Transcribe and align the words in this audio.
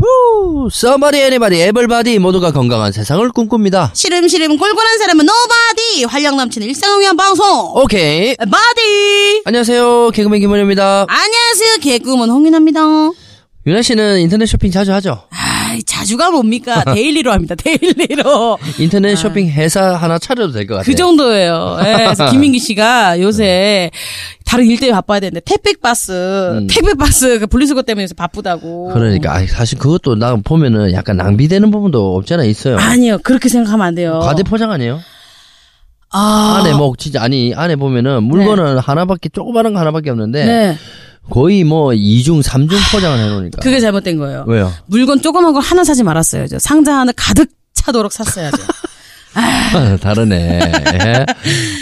Who, 0.00 0.68
somebody, 0.72 1.20
anybody, 1.20 1.60
everybody 1.68 2.18
모두가 2.18 2.52
건강한 2.52 2.90
세상을 2.90 3.28
꿈꿉니다. 3.32 3.90
시름시름 3.94 4.56
골골한 4.56 4.98
사람은 4.98 5.26
nobody 5.26 6.04
활력 6.04 6.36
넘치는 6.36 6.66
일상을 6.68 7.00
위한 7.00 7.16
방송 7.18 7.44
오케바디 7.76 9.42
안녕하세요. 9.44 10.10
개그맨 10.14 10.40
김원효입니다. 10.40 11.04
안녕하세요 11.06 11.76
개그우먼 11.82 12.30
홍윤화입니다 12.30 12.80
윤화 13.66 13.82
씨는 13.82 14.20
인터넷 14.20 14.46
쇼핑 14.46 14.70
자주 14.70 14.90
하죠? 14.94 15.24
아 15.30 15.76
자주가 15.86 16.30
뭡니까 16.30 16.82
daily로 16.94 17.30
합니다 17.30 17.54
daily로 17.54 18.58
인터넷 18.78 19.14
쇼핑 19.16 19.50
회사 19.50 19.94
하나 19.96 20.18
차려도 20.18 20.52
될 20.54 20.66
것 20.66 20.76
같아요. 20.76 20.90
그 20.90 20.96
정도예요 20.96 21.76
예, 21.84 21.92
그래서 21.92 22.30
김민기 22.32 22.58
씨가 22.58 23.20
요새 23.20 23.90
다른 24.50 24.66
일 24.66 24.80
때문에 24.80 24.94
바빠야 24.96 25.20
되는데 25.20 25.40
택배박스 25.44 26.66
택배박스 26.68 27.38
그 27.38 27.46
분리수거 27.46 27.82
때문에 27.82 28.08
바쁘다고 28.16 28.88
음. 28.88 28.94
그러니까 28.94 29.46
사실 29.46 29.78
그것도 29.78 30.16
나 30.16 30.34
보면은 30.34 30.92
약간 30.92 31.16
낭비되는 31.16 31.70
부분도 31.70 32.16
없잖아 32.16 32.42
있어요. 32.42 32.76
아니요 32.76 33.18
그렇게 33.22 33.48
생각하면 33.48 33.86
안 33.86 33.94
돼요 33.94 34.18
과대 34.20 34.42
포장 34.42 34.72
아니에요? 34.72 34.98
아 36.12 36.58
안에 36.60 36.74
뭐 36.74 36.94
진짜 36.98 37.22
아니 37.22 37.54
안에 37.54 37.76
보면은 37.76 38.24
물건은 38.24 38.78
하나밖에 38.78 39.28
조그마한 39.28 39.72
거 39.72 39.78
하나밖에 39.78 40.10
없는데 40.10 40.44
네 40.44 40.76
거의 41.30 41.62
뭐 41.62 41.94
이중 41.94 42.42
삼중 42.42 42.76
포장을 42.92 43.16
해놓으니까. 43.16 43.60
그게 43.62 43.78
잘못된 43.78 44.18
거예요 44.18 44.44
왜요? 44.48 44.72
물건 44.86 45.22
조그만 45.22 45.52
걸 45.52 45.62
하나 45.62 45.84
사지 45.84 46.02
말았어야죠 46.02 46.58
상자 46.58 46.98
하나 46.98 47.12
가득 47.16 47.50
차도록 47.74 48.12
샀어야죠 48.12 48.56
다르네. 50.00 50.60
예. 50.94 51.26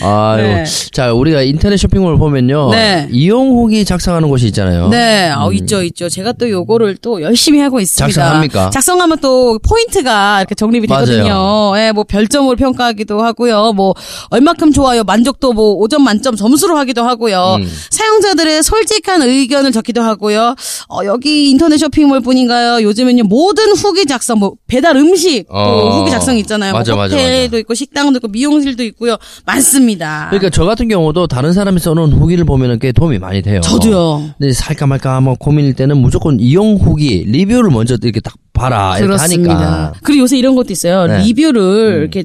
아유. 0.04 0.42
네. 0.42 0.64
자, 0.92 1.12
우리가 1.12 1.42
인터넷 1.42 1.76
쇼핑몰 1.76 2.18
보면요. 2.18 2.70
네. 2.72 3.08
이용 3.10 3.50
후기 3.50 3.84
작성하는 3.84 4.28
곳이 4.28 4.46
있잖아요. 4.48 4.88
네, 4.88 5.30
어, 5.30 5.50
있죠, 5.52 5.82
있죠. 5.82 6.08
제가 6.08 6.32
또 6.32 6.48
요거를 6.50 6.96
또 7.00 7.22
열심히 7.22 7.60
하고 7.60 7.80
있습니다. 7.80 8.06
음. 8.06 8.12
작성합니까? 8.12 8.70
작성하면 8.70 9.18
또 9.20 9.58
포인트가 9.60 10.40
이렇게 10.40 10.54
정립이. 10.54 10.86
되거든요. 10.86 11.72
예, 11.76 11.92
뭐 11.92 12.04
별점으로 12.04 12.56
평가하기도 12.56 13.22
하고요. 13.22 13.72
뭐 13.72 13.94
얼마큼 14.30 14.72
좋아요, 14.72 15.04
만족도 15.04 15.52
뭐 15.52 15.78
5점 15.86 15.98
만점 16.00 16.36
점수로 16.36 16.76
하기도 16.78 17.02
하고요. 17.04 17.56
음. 17.60 17.72
사용자들의 17.90 18.62
솔직한 18.62 19.22
의견을 19.22 19.72
적기도 19.72 20.02
하고요. 20.02 20.54
어, 20.88 20.98
여기 21.04 21.50
인터넷 21.50 21.78
쇼핑몰 21.78 22.20
뿐인가요? 22.20 22.82
요즘은요 22.82 23.24
모든 23.24 23.72
후기 23.72 24.04
작성, 24.06 24.38
뭐 24.38 24.52
배달 24.66 24.96
음식 24.96 25.46
또 25.48 25.54
어. 25.54 25.98
후기 25.98 26.10
작성 26.10 26.36
있잖아요. 26.38 26.72
맞아, 26.72 26.92
뭐 26.94 27.04
맞아, 27.04 27.16
호텔도 27.38 27.58
있고 27.60 27.74
식당도 27.74 28.18
있고 28.18 28.28
미용실도 28.28 28.82
있고요. 28.84 29.16
많습니다. 29.46 30.26
그러니까 30.30 30.50
저 30.50 30.64
같은 30.64 30.88
경우도 30.88 31.26
다른 31.26 31.52
사람이 31.52 31.78
써놓은 31.80 32.12
후기를 32.12 32.44
보면은 32.44 32.78
꽤 32.78 32.92
도움이 32.92 33.18
많이 33.18 33.42
돼요. 33.42 33.60
저도요. 33.60 34.30
근데 34.38 34.52
살까 34.52 34.86
말까 34.86 35.20
뭐 35.20 35.34
고민일 35.34 35.74
때는 35.74 35.96
무조건 35.98 36.38
이용 36.40 36.76
후기, 36.76 37.24
리뷰를 37.26 37.70
먼저 37.70 37.96
이렇게 38.02 38.20
딱 38.20 38.34
봐라. 38.52 38.98
이렇게 38.98 39.16
하니까. 39.16 39.92
그리고 40.02 40.22
요새 40.22 40.36
이런 40.36 40.56
것도 40.56 40.72
있어요. 40.72 41.06
네. 41.06 41.22
리뷰를 41.22 41.98
이렇게 42.00 42.24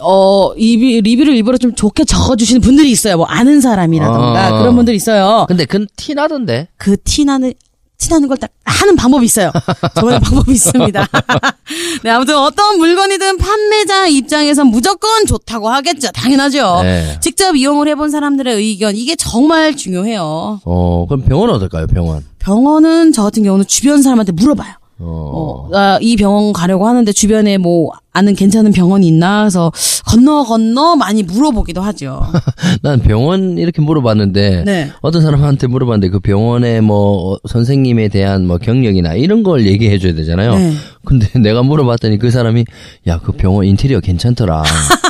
어 0.00 0.54
리뷰, 0.56 1.00
리뷰를 1.02 1.34
일부러 1.36 1.58
좀 1.58 1.74
좋게 1.74 2.04
적어주시는 2.04 2.62
분들이 2.62 2.90
있어요. 2.90 3.18
뭐 3.18 3.26
아는 3.26 3.60
사람이라던가 3.60 4.46
아. 4.46 4.58
그런 4.58 4.74
분들이 4.74 4.96
있어요. 4.96 5.44
근데 5.48 5.64
그건 5.66 5.86
티 5.96 6.14
나던데. 6.14 6.68
그 6.78 6.96
티 7.04 7.24
나는 7.24 7.52
티나는 7.98 8.28
걸 8.28 8.36
딱 8.36 8.50
하는 8.64 8.94
방법이 8.94 9.24
있어요. 9.24 9.50
저만의 9.94 10.20
방법이 10.20 10.52
있습니다. 10.52 11.06
네, 12.04 12.10
아무튼 12.10 12.36
어떤 12.36 12.76
물건이든 12.78 13.38
판매자 13.38 14.06
입장에선 14.08 14.66
무조건 14.66 15.24
좋다고 15.26 15.70
하겠죠. 15.70 16.10
당연하죠. 16.12 16.80
네. 16.82 17.18
직접 17.20 17.56
이용을 17.56 17.88
해본 17.88 18.10
사람들의 18.10 18.54
의견 18.54 18.94
이게 18.94 19.16
정말 19.16 19.74
중요해요. 19.76 20.60
어, 20.64 21.06
그럼 21.08 21.24
병원 21.24 21.50
어떨까요, 21.50 21.86
병원? 21.86 22.24
병원은 22.38 23.12
저 23.12 23.22
같은 23.22 23.42
경우는 23.42 23.66
주변 23.66 24.02
사람한테 24.02 24.32
물어봐요. 24.32 24.74
어. 24.98 25.68
어, 25.68 25.68
나이 25.70 26.16
병원 26.16 26.52
가려고 26.54 26.86
하는데 26.88 27.10
주변에 27.12 27.58
뭐 27.58 27.90
아는 28.14 28.34
괜찮은 28.34 28.72
병원이 28.72 29.06
있나 29.06 29.44
해서 29.44 29.70
건너 30.06 30.42
건너 30.44 30.96
많이 30.96 31.22
물어보기도 31.22 31.82
하죠. 31.82 32.22
난 32.80 33.00
병원 33.00 33.58
이렇게 33.58 33.82
물어봤는데 33.82 34.62
네. 34.64 34.90
어떤 35.02 35.20
사람한테 35.20 35.66
물어봤는데 35.66 36.08
그 36.10 36.20
병원의 36.20 36.80
뭐 36.80 37.38
선생님에 37.46 38.08
대한 38.08 38.46
뭐 38.46 38.56
경력이나 38.56 39.14
이런 39.14 39.42
걸 39.42 39.66
얘기해 39.66 39.98
줘야 39.98 40.14
되잖아요. 40.14 40.54
네. 40.54 40.72
근데 41.04 41.28
내가 41.38 41.62
물어봤더니 41.62 42.16
그 42.18 42.30
사람이 42.30 42.64
야 43.06 43.18
그 43.18 43.32
병원 43.32 43.66
인테리어 43.66 44.00
괜찮더라. 44.00 44.62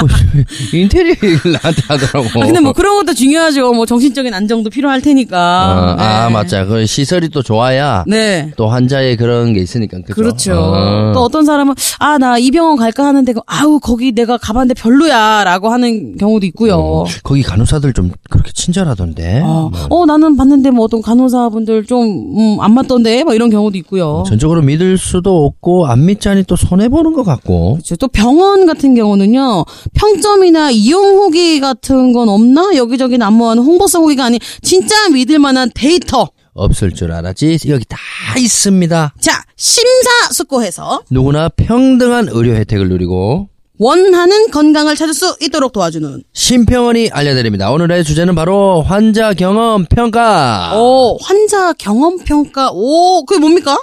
어, 0.72 0.76
인테리어 0.76 1.10
얘기를 1.22 1.52
나한테 1.52 1.82
하더라고. 1.88 2.40
아, 2.42 2.46
근데 2.46 2.60
뭐 2.60 2.72
그런 2.72 2.94
것도 2.96 3.14
중요하죠. 3.14 3.72
뭐 3.72 3.86
정신적인 3.86 4.32
안정도 4.34 4.70
필요할 4.70 5.00
테니까. 5.02 5.36
어, 5.38 6.02
아 6.02 6.26
네. 6.28 6.32
맞자. 6.32 6.64
그 6.64 6.86
시설이 6.86 7.28
또 7.30 7.42
좋아야 7.42 8.04
네. 8.06 8.50
또 8.56 8.68
환자의 8.68 9.16
그런 9.16 9.52
게 9.52 9.60
있으니까 9.60 9.98
그죠? 10.00 10.14
그렇죠. 10.14 10.54
어. 10.54 11.12
또 11.14 11.20
어떤 11.20 11.44
사람은 11.44 11.74
아 11.98 12.18
나 12.18 12.38
이 12.38 12.50
병원 12.50 12.76
갈까 12.76 13.04
하는데 13.04 13.32
그, 13.32 13.40
아우 13.46 13.78
거기 13.80 14.12
내가 14.12 14.36
가봤는데 14.38 14.74
별로야 14.80 15.44
라고 15.44 15.68
하는 15.70 16.16
경우도 16.16 16.46
있고요. 16.46 17.04
거기 17.22 17.42
간호사들 17.42 17.92
좀 17.92 18.10
그렇게 18.30 18.50
친절하던데. 18.52 19.40
어, 19.44 19.70
뭐. 19.88 20.02
어, 20.02 20.06
나는 20.06 20.36
봤는데 20.36 20.70
뭐 20.70 20.84
어떤 20.84 21.02
간호사분들 21.02 21.84
좀, 21.86 22.04
음, 22.36 22.60
안 22.60 22.72
맞던데? 22.74 23.24
뭐 23.24 23.34
이런 23.34 23.50
경우도 23.50 23.76
있고요. 23.78 24.24
전적으로 24.26 24.62
믿을 24.62 24.96
수도 24.98 25.44
없고 25.44 25.86
안 25.86 26.06
믿자니 26.06 26.44
또 26.44 26.56
손해 26.56 26.88
보는 26.88 27.12
것 27.12 27.24
같고. 27.24 27.74
그렇죠. 27.74 27.96
또 27.96 28.08
병원 28.08 28.66
같은 28.66 28.94
경우는요, 28.94 29.64
평점이나 29.94 30.70
이용 30.70 31.16
후기 31.18 31.60
같은 31.60 32.12
건 32.12 32.28
없나? 32.28 32.70
여기저기 32.74 33.18
난무하는 33.18 33.62
홍보성 33.62 34.04
후기가 34.04 34.24
아닌 34.26 34.38
진짜 34.62 35.08
믿을 35.08 35.38
만한 35.38 35.70
데이터. 35.74 36.28
없을 36.52 36.92
줄 36.92 37.12
알았지 37.12 37.58
여기 37.68 37.84
다 37.88 37.96
있습니다. 38.36 39.14
자, 39.20 39.42
심사숙고해서 39.56 41.02
누구나 41.10 41.48
평등한 41.48 42.28
의료 42.30 42.54
혜택을 42.54 42.88
누리고 42.88 43.48
원하는 43.78 44.50
건강을 44.50 44.94
찾을 44.94 45.14
수 45.14 45.36
있도록 45.40 45.72
도와주는, 45.72 46.22
심평원이 46.34 47.10
알려드립니다. 47.12 47.70
오늘의 47.70 48.04
주제는 48.04 48.34
바로 48.34 48.82
환자 48.82 49.32
경험 49.32 49.86
평가. 49.86 50.72
오, 50.78 51.16
환자 51.22 51.72
경험 51.72 52.18
평가. 52.18 52.70
오, 52.74 53.24
그게 53.24 53.40
뭡니까? 53.40 53.78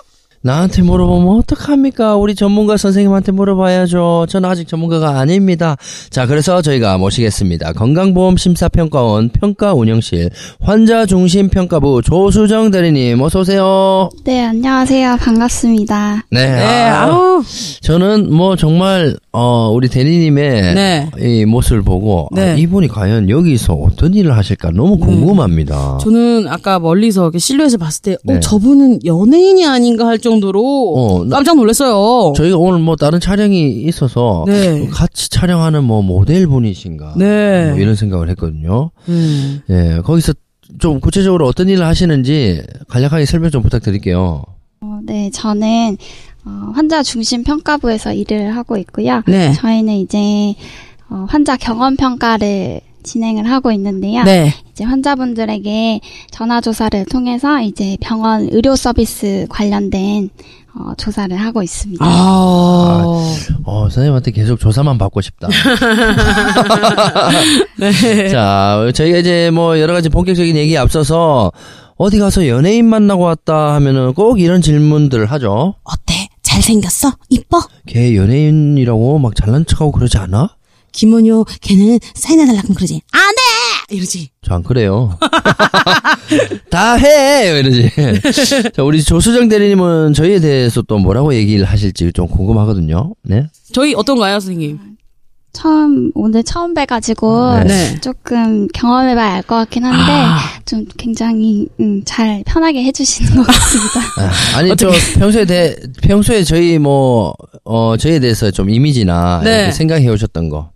나한테 0.47 0.81
물어보면 0.81 1.39
어떡합니까? 1.39 2.15
우리 2.15 2.33
전문가 2.33 2.77
선생님한테 2.77 3.33
물어봐야죠. 3.33 4.27
저는 4.29 4.49
아직 4.49 4.65
전문가가 4.65 5.19
아닙니다. 5.19 5.75
자, 6.09 6.25
그래서 6.25 6.61
저희가 6.61 6.97
모시겠습니다. 6.97 7.73
건강보험 7.73 8.37
심사평가원 8.37 9.29
평가 9.29 9.73
운영실 9.73 10.29
환자 10.61 11.05
중심 11.05 11.49
평가부 11.49 12.01
조수정 12.01 12.71
대리님 12.71 13.21
어서 13.21 13.41
오세요. 13.41 14.09
네, 14.23 14.45
안녕하세요. 14.45 15.17
반갑습니다. 15.19 16.23
네. 16.31 16.47
네, 16.47 16.63
아, 16.63 17.07
아우. 17.07 17.43
저는 17.81 18.33
뭐 18.33 18.55
정말 18.55 19.17
어 19.31 19.69
우리 19.71 19.89
대리님의 19.89 20.75
네. 20.75 21.09
이 21.19 21.45
모습을 21.45 21.81
보고 21.81 22.29
네. 22.31 22.51
아, 22.51 22.53
이분이 22.55 22.87
과연 22.87 23.29
여기서 23.29 23.73
어떤 23.73 24.13
일을 24.13 24.35
하실까 24.37 24.71
너무 24.71 24.97
궁금합니다. 24.97 25.97
저는 26.01 26.47
아까 26.47 26.79
멀리서 26.79 27.31
실루엣을 27.37 27.77
봤을 27.77 28.01
때, 28.01 28.17
네. 28.23 28.37
어, 28.37 28.39
저분은 28.39 28.99
연예인이 29.05 29.65
아닌가 29.65 30.07
할 30.07 30.17
정도 30.17 30.36
로 30.41 30.93
어, 30.95 31.25
나- 31.25 31.37
깜짝 31.37 31.55
놀랐어요. 31.55 32.33
저희가 32.35 32.57
오늘 32.57 32.79
뭐 32.79 32.95
다른 32.95 33.19
촬영이 33.19 33.83
있어서 33.83 34.43
네. 34.47 34.87
같이 34.87 35.29
촬영하는 35.29 35.83
뭐 35.83 36.01
모델 36.01 36.47
분이신가 36.47 37.15
네. 37.17 37.69
뭐 37.71 37.79
이런 37.79 37.95
생각을 37.95 38.29
했거든요. 38.29 38.91
음. 39.09 39.61
예, 39.69 39.99
거기서 40.03 40.33
좀 40.79 40.99
구체적으로 40.99 41.47
어떤 41.47 41.69
일을 41.69 41.85
하시는지 41.85 42.61
간략하게 42.89 43.25
설명 43.25 43.49
좀 43.51 43.61
부탁드릴게요. 43.63 44.43
어, 44.81 44.99
네, 45.03 45.29
저는 45.31 45.97
어, 46.45 46.71
환자 46.73 47.03
중심 47.03 47.43
평가부에서 47.43 48.13
일을 48.13 48.55
하고 48.55 48.77
있고요. 48.77 49.21
네. 49.27 49.51
저희는 49.53 49.93
이제 49.95 50.55
어, 51.09 51.25
환자 51.29 51.55
경험 51.57 51.95
평가를 51.95 52.81
진행을 53.07 53.49
하고 53.49 53.71
있는데요. 53.71 54.23
네. 54.23 54.53
이제 54.71 54.83
환자분들에게 54.83 56.01
전화 56.29 56.61
조사를 56.61 57.05
통해서 57.05 57.61
이제 57.61 57.97
병원 58.01 58.49
의료 58.51 58.75
서비스 58.75 59.47
관련된 59.49 60.29
어, 60.75 60.93
조사를 60.97 61.35
하고 61.35 61.63
있습니다. 61.63 62.05
아. 62.05 63.03
어, 63.63 63.89
선생님한테 63.89 64.31
계속 64.31 64.59
조사만 64.59 64.97
받고 64.99 65.21
싶다. 65.21 65.47
네. 67.79 68.27
자, 68.29 68.87
저희가 68.93 69.17
이제 69.17 69.49
뭐 69.51 69.79
여러 69.79 69.93
가지 69.93 70.09
본격적인 70.09 70.55
얘기에 70.55 70.77
앞서서 70.77 71.51
어디 71.95 72.19
가서 72.19 72.47
연예인 72.47 72.85
만나고 72.85 73.23
왔다 73.23 73.73
하면은 73.75 74.13
꼭 74.13 74.39
이런 74.39 74.61
질문들을 74.61 75.25
하죠. 75.31 75.75
어때? 75.83 76.27
잘생겼어? 76.43 77.11
이뻐? 77.29 77.59
걔 77.87 78.15
연예인이라고 78.15 79.19
막 79.19 79.35
잘난 79.35 79.65
척하고 79.65 79.91
그러지 79.91 80.17
않아? 80.17 80.56
김원효 81.01 81.45
걔는 81.61 81.99
사인해달라고 82.15 82.73
그러지. 82.73 83.01
안 83.11 83.21
돼! 83.35 83.95
이러지. 83.95 84.29
저 84.41 84.55
안 84.55 84.63
그래요. 84.63 85.15
다 86.71 86.95
해! 86.95 87.59
이러지. 87.59 87.91
자, 88.73 88.81
우리 88.83 89.03
조수정 89.03 89.47
대리님은 89.47 90.13
저희에 90.13 90.39
대해서 90.39 90.81
또 90.81 90.97
뭐라고 90.97 91.33
얘기를 91.35 91.65
하실지 91.65 92.11
좀 92.13 92.27
궁금하거든요. 92.27 93.13
네. 93.23 93.47
저희 93.73 93.93
어떤가요, 93.95 94.39
선생님? 94.39 94.79
처음 95.53 96.11
오늘 96.13 96.43
처음 96.43 96.73
뵈가지고 96.75 97.63
네. 97.63 97.99
조금 98.01 98.67
경험해봐야 98.67 99.33
알 99.35 99.41
것 99.43 99.55
같긴 99.55 99.85
한데 99.85 100.39
좀 100.65 100.85
굉장히 100.97 101.67
음, 101.79 102.01
잘 102.05 102.43
편하게 102.45 102.83
해주시는 102.83 103.37
것 103.37 103.47
같습니다. 103.47 103.99
아, 104.55 104.57
아니, 104.57 104.75
저 104.75 104.91
평소에 105.17 105.45
대, 105.45 105.75
평소에 106.03 106.43
저희 106.43 106.77
뭐, 106.77 107.33
어, 107.63 107.95
저희에 107.97 108.19
대해서 108.19 108.51
좀 108.51 108.69
이미지나 108.69 109.41
네. 109.43 109.71
생각해 109.71 110.07
오셨던 110.09 110.49
거. 110.49 110.71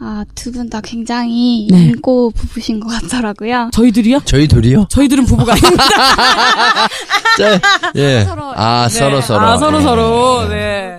아, 0.00 0.24
두 0.34 0.50
분 0.52 0.68
다 0.68 0.80
굉장히 0.80 1.68
네. 1.70 1.78
인고 1.86 2.30
부부신 2.32 2.80
것 2.80 2.88
같더라고요. 2.88 3.70
저희들이요? 3.72 4.20
저희 4.24 4.46
둘이요? 4.48 4.86
저희들은 4.90 5.24
부부가 5.24 5.52
아닙니다. 5.52 5.84
자, 7.38 7.60
예. 7.94 8.24
서로. 8.24 8.52
아, 8.54 8.88
서로 8.88 9.20
서로. 9.20 9.40
아, 9.46 9.56
서로 9.56 9.78
예. 9.78 9.82
서로. 9.82 10.48
네. 10.48 10.98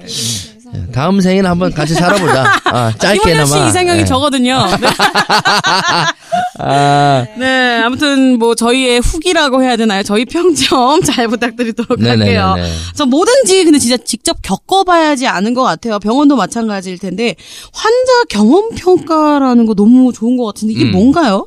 다음 0.93 1.19
생에는 1.21 1.49
한번 1.49 1.73
같이 1.73 1.93
살아보자. 1.93 2.45
아, 2.65 2.91
짧게나마. 2.97 3.45
씨 3.45 3.67
이상형이 3.69 3.99
예. 4.01 4.05
저거든요. 4.05 4.59
네. 6.57 6.65
아, 6.65 7.25
네, 7.37 7.81
아무튼 7.83 8.39
뭐 8.39 8.55
저희의 8.55 8.99
후기라고 8.99 9.61
해야 9.61 9.75
되나요? 9.75 10.03
저희 10.03 10.25
평점 10.25 11.01
잘 11.03 11.27
부탁드리도록 11.27 11.99
네네네네. 11.99 12.35
할게요. 12.37 12.65
저 12.93 13.05
뭐든지 13.05 13.63
근데 13.65 13.77
진짜 13.79 13.97
직접 13.97 14.37
겪어봐야지 14.41 15.27
아는 15.27 15.53
것 15.53 15.63
같아요. 15.63 15.99
병원도 15.99 16.35
마찬가지일 16.35 16.97
텐데 16.99 17.35
환자 17.73 18.23
경험 18.29 18.69
평가라는 18.75 19.65
거 19.65 19.73
너무 19.73 20.13
좋은 20.13 20.37
것 20.37 20.45
같은데 20.45 20.73
이게 20.73 20.85
음. 20.85 20.91
뭔가요? 20.91 21.45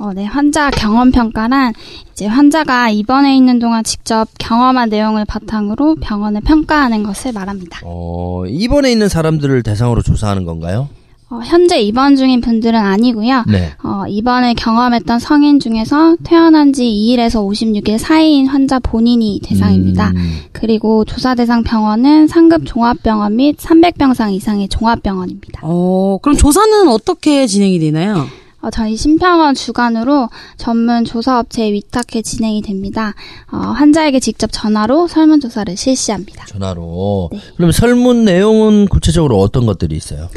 어, 0.00 0.12
네, 0.14 0.24
환자 0.24 0.70
경험 0.70 1.10
평가란 1.10 1.72
이제 2.12 2.26
환자가 2.26 2.88
입원해 2.90 3.36
있는 3.36 3.58
동안 3.58 3.82
직접 3.82 4.28
경험한 4.38 4.90
내용을 4.90 5.24
바탕으로 5.24 5.96
병원을 5.96 6.40
평가하는 6.42 7.02
것을 7.02 7.32
말합니다. 7.32 7.80
어, 7.82 8.44
입원에 8.46 8.92
있는 8.92 9.08
사람들을 9.08 9.62
대상으로 9.64 10.02
조사하는 10.02 10.44
건가요? 10.44 10.88
어, 11.30 11.40
현재 11.44 11.78
입원 11.80 12.16
중인 12.16 12.40
분들은 12.40 12.78
아니고요. 12.78 13.44
네. 13.48 13.72
어, 13.84 14.04
입원을 14.08 14.54
경험했던 14.54 15.18
성인 15.18 15.60
중에서 15.60 16.16
태어난 16.24 16.72
지 16.72 16.84
2일에서 16.84 17.46
56일 17.46 17.98
사이인 17.98 18.46
환자 18.46 18.78
본인이 18.78 19.38
대상입니다. 19.44 20.08
음, 20.16 20.38
그리고 20.52 21.04
조사 21.04 21.34
대상 21.34 21.62
병원은 21.64 22.28
상급 22.28 22.64
종합병원 22.64 23.36
및 23.36 23.58
300병상 23.58 24.32
이상의 24.32 24.68
종합병원입니다. 24.68 25.60
어, 25.64 26.18
그럼 26.22 26.38
조사는 26.38 26.88
어떻게 26.88 27.46
진행이 27.46 27.78
되나요? 27.78 28.26
어, 28.62 28.70
저희 28.70 28.96
심평원 28.96 29.54
주관으로 29.54 30.30
전문 30.56 31.04
조사업체에 31.04 31.72
위탁해 31.72 32.22
진행이 32.22 32.62
됩니다. 32.62 33.14
어, 33.52 33.58
환자에게 33.58 34.18
직접 34.18 34.48
전화로 34.50 35.08
설문조사를 35.08 35.76
실시합니다. 35.76 36.46
전화로. 36.46 37.30
그럼 37.56 37.70
설문 37.70 38.24
내용은 38.24 38.88
구체적으로 38.88 39.38
어떤 39.38 39.66
것들이 39.66 39.94
있어요? 39.94 40.28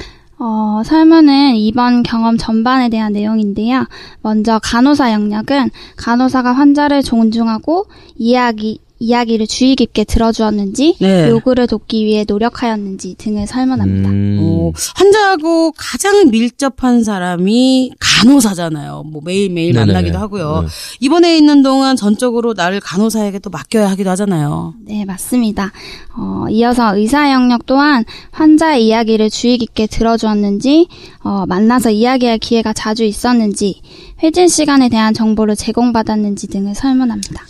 어, 0.44 0.82
설문은 0.84 1.56
이번 1.56 2.02
경험 2.02 2.36
전반에 2.36 2.90
대한 2.90 3.14
내용인데요. 3.14 3.86
먼저 4.24 4.58
간호사 4.58 5.14
영역은 5.14 5.70
간호사가 5.98 6.52
환자를 6.52 7.04
존중하고 7.04 7.86
이야기, 8.16 8.80
이야기를 9.02 9.48
주의 9.48 9.76
깊게 9.76 10.04
들어주었는지, 10.04 10.98
네. 11.00 11.28
요구를 11.30 11.66
돕기 11.66 12.06
위해 12.06 12.24
노력하였는지 12.28 13.16
등을 13.18 13.48
설문합니다. 13.48 14.10
음, 14.10 14.38
어, 14.42 14.72
환자하고 14.96 15.74
가장 15.76 16.30
밀접한 16.30 17.04
사람이 17.04 17.94
간호사잖아요. 18.00 19.04
뭐 19.08 19.22
매일매일 19.26 19.74
네네네. 19.74 19.92
만나기도 19.94 20.20
하고요. 20.20 20.62
네. 20.62 20.68
입원해 21.00 21.36
있는 21.36 21.64
동안 21.64 21.96
전적으로 21.96 22.54
나를 22.54 22.80
간호사에게 22.80 23.40
또 23.40 23.50
맡겨야 23.50 23.90
하기도 23.90 24.12
하잖아요. 24.12 24.76
네, 24.86 25.04
맞습니다. 25.04 25.72
어, 26.16 26.46
이어서 26.52 26.96
의사 26.96 27.32
영역 27.32 27.66
또한 27.66 28.06
환자의 28.30 28.86
이야기를 28.86 29.32
주의 29.32 29.58
깊게 29.58 29.88
들어주었는지, 29.88 30.88
어, 31.24 31.46
만나서 31.48 31.90
이야기할 31.90 32.38
기회가 32.38 32.72
자주 32.72 33.04
있었는지, 33.04 33.82
회진 34.22 34.48
시간에 34.48 34.90
대한 34.90 35.16
정보를 35.16 35.56
제공받았는지 35.56 36.48
등을 36.50 36.76
설문합니다. 36.76 37.42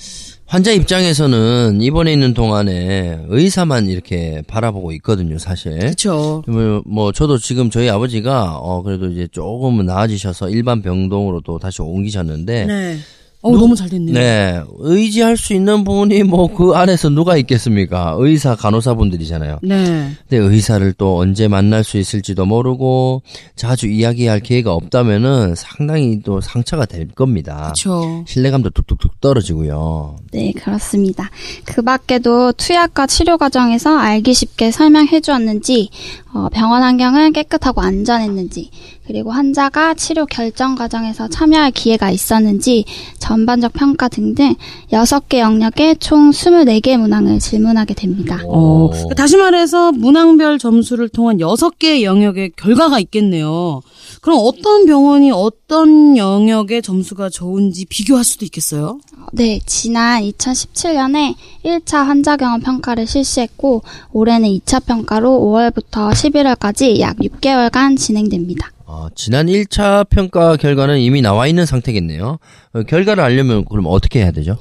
환자 0.51 0.71
입장에서는 0.71 1.79
입원해 1.79 2.11
있는 2.11 2.33
동안에 2.33 3.23
의사만 3.29 3.87
이렇게 3.87 4.43
바라보고 4.47 4.91
있거든요, 4.95 5.37
사실. 5.37 5.79
그렇죠. 5.79 6.43
뭐, 6.45 6.81
뭐 6.85 7.13
저도 7.13 7.37
지금 7.37 7.69
저희 7.69 7.87
아버지가 7.89 8.57
어 8.57 8.81
그래도 8.83 9.07
이제 9.07 9.29
조금은 9.31 9.85
나아지셔서 9.85 10.49
일반 10.49 10.81
병동으로 10.81 11.39
또 11.45 11.57
다시 11.57 11.81
옮기셨는데 11.81 12.65
네. 12.65 12.97
어, 13.43 13.51
너무 13.51 13.75
잘 13.75 13.89
됐네요. 13.89 14.13
네, 14.13 14.61
의지할 14.79 15.35
수 15.35 15.53
있는 15.53 15.83
분이 15.83 16.23
뭐 16.23 16.47
그 16.47 16.73
안에서 16.73 17.09
누가 17.09 17.37
있겠습니까? 17.37 18.15
의사, 18.19 18.55
간호사분들이잖아요. 18.55 19.59
네. 19.63 20.11
근데 20.29 20.37
의사를 20.37 20.93
또 20.97 21.17
언제 21.17 21.47
만날 21.47 21.83
수 21.83 21.97
있을지도 21.97 22.45
모르고 22.45 23.23
자주 23.55 23.87
이야기할 23.87 24.41
기회가 24.41 24.73
없다면은 24.73 25.55
상당히 25.55 26.21
또 26.23 26.39
상처가 26.41 26.85
될 26.85 27.07
겁니다. 27.07 27.71
그렇죠. 27.73 28.23
신뢰감도 28.27 28.69
뚝뚝뚝 28.71 29.21
떨어지고요. 29.21 30.17
네, 30.31 30.51
그렇습니다. 30.51 31.29
그 31.65 31.81
밖에도 31.81 32.51
투약과 32.51 33.07
치료 33.07 33.37
과정에서 33.37 33.97
알기 33.97 34.33
쉽게 34.33 34.71
설명해 34.71 35.21
주었는지, 35.21 35.89
어, 36.33 36.47
병원 36.51 36.83
환경은 36.83 37.33
깨끗하고 37.33 37.81
안전했는지, 37.81 38.69
그리고 39.11 39.29
환자가 39.29 39.93
치료 39.95 40.25
결정 40.25 40.75
과정에서 40.75 41.27
참여할 41.27 41.71
기회가 41.71 42.09
있었는지, 42.11 42.85
전반적 43.19 43.73
평가 43.73 44.07
등등 44.07 44.55
6개 44.89 45.39
영역에 45.39 45.95
총 45.95 46.29
24개 46.29 46.95
문항을 46.95 47.39
질문하게 47.39 47.93
됩니다. 47.93 48.41
어, 48.47 48.89
다시 49.17 49.35
말해서 49.35 49.91
문항별 49.91 50.59
점수를 50.59 51.09
통한 51.09 51.41
여섯 51.41 51.77
개의 51.77 52.05
영역의 52.05 52.53
결과가 52.55 53.01
있겠네요. 53.01 53.81
그럼 54.21 54.39
어떤 54.43 54.85
병원이 54.85 55.31
어떤 55.31 56.15
영역의 56.15 56.81
점수가 56.81 57.31
좋은지 57.31 57.85
비교할 57.89 58.23
수도 58.23 58.45
있겠어요? 58.45 58.99
네, 59.33 59.59
지난 59.65 60.23
2017년에 60.23 61.35
1차 61.65 62.05
환자 62.05 62.37
경험 62.37 62.61
평가를 62.61 63.07
실시했고, 63.07 63.83
올해는 64.13 64.47
2차 64.47 64.85
평가로 64.85 65.29
5월부터 65.31 66.11
11월까지 66.11 66.99
약 67.01 67.17
6개월간 67.17 67.97
진행됩니다. 67.97 68.71
어, 68.93 69.07
지난 69.15 69.45
1차 69.47 70.09
평가 70.09 70.57
결과는 70.57 70.99
이미 70.99 71.21
나와 71.21 71.47
있는 71.47 71.65
상태겠네요. 71.65 72.39
어, 72.73 72.83
결과를 72.83 73.23
알려면 73.23 73.63
그럼 73.63 73.85
어떻게 73.87 74.19
해야 74.19 74.31
되죠? 74.31 74.57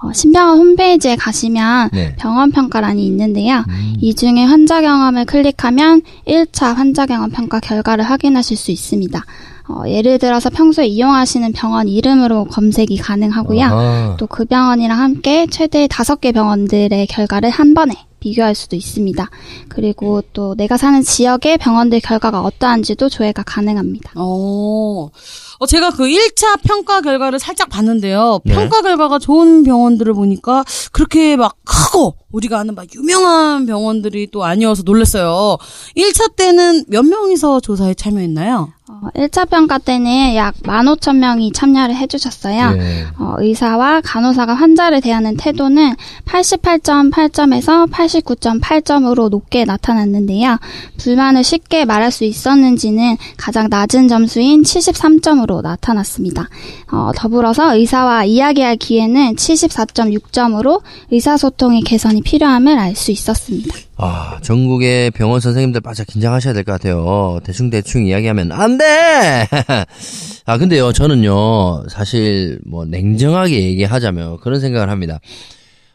어, 0.00 0.12
신병원 0.12 0.58
홈페이지에 0.58 1.16
가시면 1.16 1.90
네. 1.92 2.14
병원 2.16 2.52
평가란이 2.52 3.04
있는데요. 3.06 3.64
이 3.98 4.14
중에 4.14 4.44
환자 4.44 4.80
경험을 4.80 5.24
클릭하면 5.24 6.02
1차 6.28 6.74
환자 6.76 7.06
경험 7.06 7.30
평가 7.30 7.58
결과를 7.58 8.04
확인하실 8.04 8.56
수 8.56 8.70
있습니다. 8.70 9.20
어, 9.68 9.82
예를 9.88 10.18
들어서 10.20 10.48
평소에 10.50 10.86
이용하시는 10.86 11.52
병원 11.52 11.88
이름으로 11.88 12.44
검색이 12.46 12.98
가능하고요. 12.98 14.16
또 14.18 14.26
그 14.26 14.44
병원이랑 14.44 14.98
함께 15.00 15.46
최대 15.50 15.86
5개 15.88 16.32
병원들의 16.34 17.06
결과를 17.08 17.50
한 17.50 17.74
번에 17.74 17.94
비교할 18.22 18.54
수도 18.54 18.76
있습니다. 18.76 19.28
그리고 19.68 20.22
또 20.32 20.54
내가 20.54 20.76
사는 20.76 21.02
지역의 21.02 21.58
병원들 21.58 22.00
결과가 22.00 22.42
어떠한지도 22.42 23.08
조회가 23.08 23.42
가능합니다. 23.42 24.12
어, 24.14 25.10
어, 25.58 25.66
제가 25.66 25.90
그 25.90 26.04
1차 26.04 26.60
평가 26.62 27.00
결과를 27.00 27.40
살짝 27.40 27.68
봤는데요. 27.68 28.40
네. 28.44 28.54
평가 28.54 28.80
결과가 28.80 29.18
좋은 29.18 29.64
병원들을 29.64 30.14
보니까 30.14 30.64
그렇게 30.92 31.36
막 31.36 31.56
크고 31.64 32.14
우리가 32.30 32.60
아는 32.60 32.74
막 32.74 32.86
유명한 32.94 33.66
병원들이 33.66 34.30
또 34.30 34.44
아니어서 34.44 34.82
놀랐어요. 34.84 35.58
1차 35.96 36.36
때는 36.36 36.84
몇 36.88 37.04
명이서 37.04 37.60
조사에 37.60 37.94
참여했나요? 37.94 38.72
어, 39.02 39.08
1차 39.16 39.50
평가 39.50 39.78
때는 39.78 40.36
약 40.36 40.54
15,000명이 40.62 41.52
참여를 41.52 41.96
해주셨어요. 41.96 42.70
네. 42.70 43.04
어, 43.18 43.34
의사와 43.38 44.00
간호사가 44.04 44.54
환자를 44.54 45.00
대하는 45.00 45.36
태도는 45.36 45.96
88.8점에서 46.24 47.90
89.8점으로 47.90 49.28
높게 49.28 49.64
나타났는데요. 49.64 50.58
불만을 50.98 51.42
쉽게 51.42 51.84
말할 51.84 52.12
수 52.12 52.24
있었는지는 52.24 53.16
가장 53.36 53.68
낮은 53.68 54.06
점수인 54.06 54.62
73점으로 54.62 55.62
나타났습니다. 55.62 56.48
어, 56.92 57.10
더불어서 57.16 57.74
의사와 57.76 58.24
이야기할 58.24 58.76
기회는 58.76 59.34
74.6점으로 59.34 60.80
의사소통의 61.10 61.82
개선이 61.82 62.22
필요함을 62.22 62.78
알 62.78 62.92
수 62.94 63.10
있었습니다. 63.10 63.74
아, 64.04 64.38
전국의 64.42 65.12
병원 65.12 65.38
선생님들 65.40 65.80
바짝 65.80 66.08
긴장하셔야 66.08 66.52
될 66.54 66.64
것 66.64 66.72
같아요. 66.72 67.38
대충대충 67.44 68.04
이야기하면 68.06 68.50
안 68.50 68.76
돼! 68.76 68.84
아, 70.44 70.58
근데요, 70.58 70.92
저는요, 70.92 71.88
사실, 71.88 72.58
뭐, 72.66 72.84
냉정하게 72.84 73.62
얘기하자면 73.62 74.38
그런 74.40 74.58
생각을 74.58 74.90
합니다. 74.90 75.20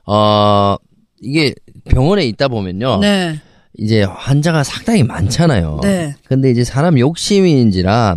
어, 0.06 0.78
이게 1.22 1.54
병원에 1.90 2.24
있다 2.26 2.48
보면요. 2.48 3.00
네. 3.02 3.40
이제 3.78 4.04
환자가 4.04 4.64
상당히 4.64 5.04
많잖아요. 5.04 5.82
네. 5.84 6.16
근데 6.28 6.50
이제 6.50 6.64
사람 6.64 6.98
욕심인지라 6.98 8.16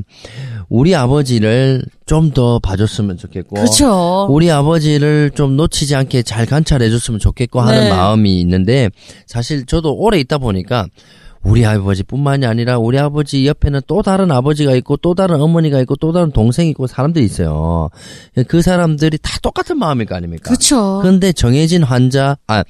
우리 0.70 0.94
아버지를 0.94 1.82
좀 2.06 2.30
더 2.32 2.58
봐줬으면 2.60 3.16
좋겠고. 3.18 3.56
그렇죠. 3.56 4.26
우리 4.30 4.50
아버지를 4.50 5.32
좀 5.34 5.56
놓치지 5.56 5.96
않게 5.96 6.22
잘 6.22 6.46
관찰해줬으면 6.46 7.18
좋겠고 7.18 7.60
하는 7.60 7.84
네. 7.84 7.90
마음이 7.90 8.40
있는데 8.40 8.88
사실 9.26 9.66
저도 9.66 9.94
오래 9.94 10.18
있다 10.20 10.38
보니까 10.38 10.86
우리 11.42 11.64
아버지뿐만이 11.66 12.46
아니라 12.46 12.78
우리 12.78 12.98
아버지 12.98 13.46
옆에는 13.46 13.80
또 13.86 14.02
다른 14.02 14.30
아버지가 14.30 14.74
있고 14.76 14.96
또 14.98 15.14
다른 15.14 15.40
어머니가 15.40 15.80
있고 15.80 15.96
또 15.96 16.12
다른 16.12 16.30
동생이 16.30 16.70
있고 16.70 16.86
사람들이 16.86 17.24
있어요. 17.24 17.88
그 18.46 18.62
사람들이 18.62 19.18
다 19.18 19.38
똑같은 19.42 19.78
마음일 19.78 20.06
거 20.06 20.14
아닙니까? 20.14 20.44
그렇죠. 20.44 20.98
그런데 21.02 21.32
정해진 21.32 21.82
환자, 21.82 22.36
아, 22.46 22.62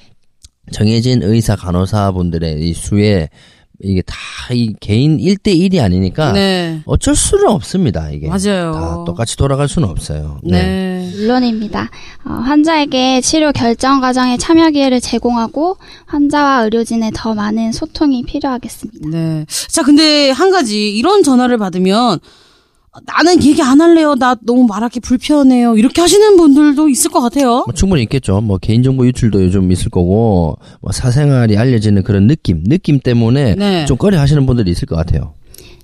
정해진 0.72 1.22
의사 1.22 1.56
간호사분들의 1.56 2.60
이 2.62 2.72
수에 2.72 3.28
이게 3.82 4.02
다 4.02 4.14
이 4.52 4.74
개인 4.80 5.18
1대1이 5.18 5.80
아니니까 5.80 6.32
네. 6.32 6.80
어쩔 6.84 7.14
수는 7.14 7.46
없습니다, 7.50 8.10
이게. 8.10 8.26
맞아요. 8.28 8.72
다 8.72 9.04
똑같이 9.06 9.36
돌아갈 9.36 9.68
수는 9.68 9.88
없어요. 9.88 10.40
네. 10.42 11.08
물론입니다. 11.14 11.88
어, 12.24 12.30
환자에게 12.32 13.20
치료 13.20 13.52
결정 13.52 14.00
과정에 14.00 14.36
참여 14.38 14.70
기회를 14.70 15.00
제공하고 15.00 15.76
환자와 16.06 16.64
의료진의 16.64 17.12
더 17.14 17.34
많은 17.34 17.70
소통이 17.72 18.24
필요하겠습니다. 18.24 19.08
네. 19.08 19.46
자, 19.68 19.82
근데 19.84 20.30
한 20.30 20.50
가지 20.50 20.90
이런 20.96 21.22
전화를 21.22 21.58
받으면 21.58 22.18
나는 23.06 23.42
얘기 23.44 23.62
안 23.62 23.80
할래요. 23.80 24.16
나 24.16 24.36
너무 24.44 24.66
말하기 24.66 25.00
불편해요. 25.00 25.76
이렇게 25.76 26.00
하시는 26.00 26.36
분들도 26.36 26.88
있을 26.88 27.10
것 27.10 27.20
같아요. 27.20 27.62
뭐 27.66 27.72
충분히 27.72 28.02
있겠죠. 28.02 28.40
뭐 28.40 28.58
개인정보 28.58 29.06
유출도 29.06 29.44
요즘 29.44 29.70
있을 29.70 29.90
거고, 29.90 30.58
뭐 30.80 30.92
사생활이 30.92 31.56
알려지는 31.56 32.02
그런 32.02 32.26
느낌, 32.26 32.64
느낌 32.64 32.98
때문에 32.98 33.54
네. 33.54 33.84
좀 33.86 33.96
꺼려 33.96 34.18
하시는 34.18 34.44
분들이 34.44 34.72
있을 34.72 34.86
것 34.86 34.96
같아요. 34.96 35.34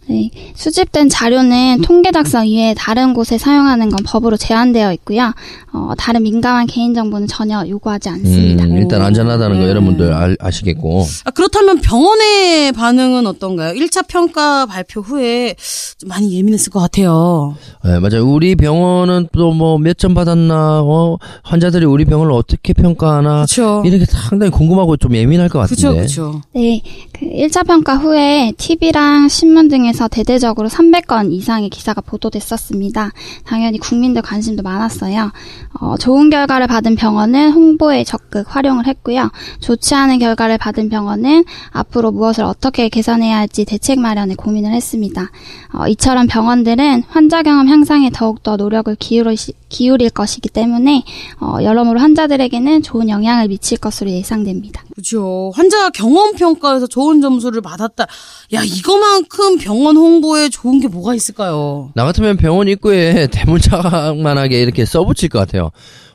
네, 0.09 0.31
수집된 0.55 1.09
자료는 1.09 1.81
통계 1.83 2.13
작성 2.13 2.47
이외에 2.47 2.75
다른 2.75 3.13
곳에 3.13 3.39
사용하는 3.39 3.89
건 3.91 3.99
법으로 4.07 4.37
제한되어 4.37 4.93
있고요. 4.95 5.33
어, 5.73 5.93
다른 5.99 6.23
민감한 6.23 6.67
개인 6.67 6.95
정보는 6.95 7.27
전혀 7.27 7.67
요구하지 7.67 8.09
않습니다. 8.11 8.65
음, 8.65 8.77
일단 8.79 9.03
안전하다는 9.03 9.57
거 9.59 9.65
네. 9.65 9.69
여러분들 9.71 10.13
알, 10.13 10.37
아시겠고. 10.41 11.05
아, 11.25 11.31
그렇다면 11.33 11.81
병원의 11.81 12.71
반응은 12.73 13.27
어떤가요? 13.27 13.75
1차 13.75 14.07
평가 14.07 14.65
발표 14.67 15.01
후에 15.01 15.57
좀 15.99 16.09
많이 16.09 16.33
예민했을 16.39 16.71
것 16.71 16.79
같아요. 16.81 17.57
네, 17.85 17.99
맞아요. 17.99 18.27
우리 18.31 18.55
병원은 18.55 19.29
또 19.33 19.51
뭐 19.53 19.77
몇 19.79 19.97
점 19.99 20.15
받았나, 20.15 20.83
어, 20.83 21.17
환자들이 21.43 21.85
우리 21.87 22.05
병원을 22.05 22.31
어떻게 22.33 22.73
평가하나, 22.75 23.47
그렇죠. 23.47 23.83
이렇게 23.85 24.05
상당히 24.05 24.51
궁금하고 24.53 24.97
좀 24.99 25.17
예민할 25.17 25.49
것 25.49 25.59
같은데. 25.59 25.81
그렇죠. 25.83 25.97
그렇죠. 25.97 26.41
네, 26.55 26.81
그 27.13 27.27
1차 27.27 27.67
평가 27.67 27.97
후에 27.97 28.53
TV랑 28.57 29.29
신문 29.29 29.69
등에 29.69 29.93
서 29.97 30.09
대대적으로 30.09 30.69
300건 30.69 31.33
이상의 31.33 31.71
기사가 31.71 32.03
보도됐었습니다. 32.03 33.13
당연히 33.45 33.79
국민들 33.79 34.21
관심도 34.21 34.63
많았어요. 34.63 35.33
어, 35.81 35.97
좋은 35.97 36.29
결과를 36.29 36.67
받은 36.67 36.97
병원은 36.97 37.53
홍보에 37.53 38.05
적극 38.05 38.55
활용을 38.55 38.87
했고요. 38.87 39.31
좋지 39.61 39.95
않은 39.95 40.19
결과를 40.19 40.59
받은 40.59 40.91
병원은 40.91 41.45
앞으로 41.71 42.13
무엇을 42.13 42.45
어떻게 42.45 42.91
개선해야 42.91 43.39
할지 43.39 43.65
대책 43.65 43.99
마련에 43.99 44.35
고민을 44.35 44.73
했습니다. 44.73 45.31
어, 45.73 45.89
이처럼 45.89 46.27
병원들은 46.27 47.05
환자 47.09 47.43
경험 47.43 47.69
향상에 47.69 48.11
더욱더 48.11 48.57
노력을 48.57 48.95
기울일, 48.97 49.37
기울일 49.71 50.11
것이기 50.11 50.51
때문에 50.51 51.05
어, 51.41 51.57
여러모로 51.63 52.01
환자들에게는 52.01 52.83
좋은 52.83 53.09
영향을 53.09 53.49
미칠 53.49 53.79
것으로 53.79 54.11
예상됩니다. 54.11 54.85
그렇죠. 54.93 55.53
환자 55.55 55.89
경험 55.89 56.35
평가에서 56.35 56.87
좋은 56.87 57.23
점수를 57.23 57.63
받았다. 57.63 58.07
야, 58.53 58.63
이거만큼 58.63 59.57
병원 59.57 59.86
홍보에 59.95 60.49
좋은 60.49 60.81
게 60.81 60.89
뭐가 60.89 61.15
있을까요? 61.15 61.91
나 61.95 62.05
같으면 62.05 62.39
병원 62.39 62.67
입구에 62.69 63.27
대문짝만하게 63.31 64.59
이렇게 64.63 64.87
써붙일 64.87 65.29
것 65.29 65.39
같아요. 65.41 65.71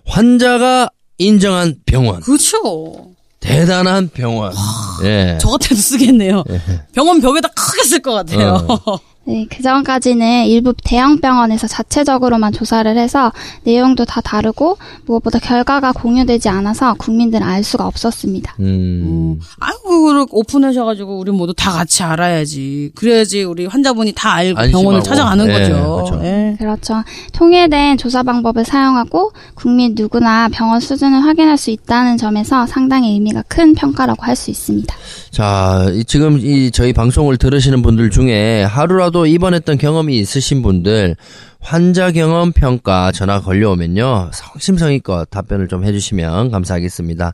환자가 0.07 0.89
인정한 1.19 1.75
병원. 1.85 2.21
그렇죠. 2.21 3.11
대단한 3.39 4.09
병원. 4.13 4.53
예. 5.03 5.37
저 5.39 5.49
같아도 5.49 5.75
쓰겠네요. 5.75 6.43
병원 6.93 7.21
벽에다 7.21 7.49
크게 7.49 7.83
쓸 7.83 8.01
것 8.01 8.13
같아요. 8.13 8.67
네, 9.23 9.45
그 9.49 9.61
전까지는 9.61 10.47
일부 10.47 10.73
대형 10.83 11.21
병원에서 11.21 11.67
자체적으로만 11.67 12.53
조사를 12.53 12.97
해서 12.97 13.31
내용도 13.63 14.03
다 14.03 14.19
다르고 14.19 14.77
무엇보다 15.05 15.37
결과가 15.37 15.91
공유되지 15.91 16.49
않아서 16.49 16.95
국민들은 16.95 17.45
알 17.45 17.63
수가 17.63 17.85
없었습니다. 17.85 18.55
음. 18.59 19.39
아이고, 19.59 19.83
그걸 19.89 20.25
오픈하셔가지고 20.31 21.19
우리 21.19 21.31
모두 21.31 21.53
다 21.53 21.71
같이 21.71 22.01
알아야지. 22.01 22.93
그래야지 22.95 23.43
우리 23.43 23.67
환자분이 23.67 24.13
다 24.15 24.33
알고. 24.33 24.59
병원을 24.71 25.03
찾아가는 25.03 25.47
예, 25.47 25.53
거죠. 25.53 25.73
그렇죠. 25.73 26.25
예. 26.25 26.55
그렇죠. 26.57 27.03
통일된 27.33 27.97
조사 27.97 28.23
방법을 28.23 28.65
사용하고 28.65 29.33
국민 29.53 29.93
누구나 29.95 30.49
병원 30.49 30.79
수준을 30.79 31.23
확인할 31.23 31.57
수 31.57 31.69
있다는 31.69 32.17
점에서 32.17 32.65
상당히 32.65 33.11
의미가 33.13 33.43
큰 33.47 33.75
평가라고 33.75 34.23
할 34.23 34.35
수 34.35 34.49
있습니다. 34.49 34.95
자, 35.31 35.87
이- 35.93 36.03
지금 36.03 36.37
이 36.39 36.71
저희 36.71 36.91
방송을 36.91 37.37
들으시는 37.37 37.81
분들 37.81 38.09
중에 38.09 38.63
하루라도 38.63 39.25
입원했던 39.25 39.77
경험이 39.77 40.17
있으신 40.17 40.61
분들 40.61 41.15
환자 41.61 42.11
경험 42.11 42.51
평가 42.51 43.13
전화 43.13 43.39
걸려오면요. 43.39 44.31
성심성의껏 44.33 45.29
답변을 45.29 45.69
좀 45.69 45.85
해주시면 45.85 46.51
감사하겠습니다. 46.51 47.31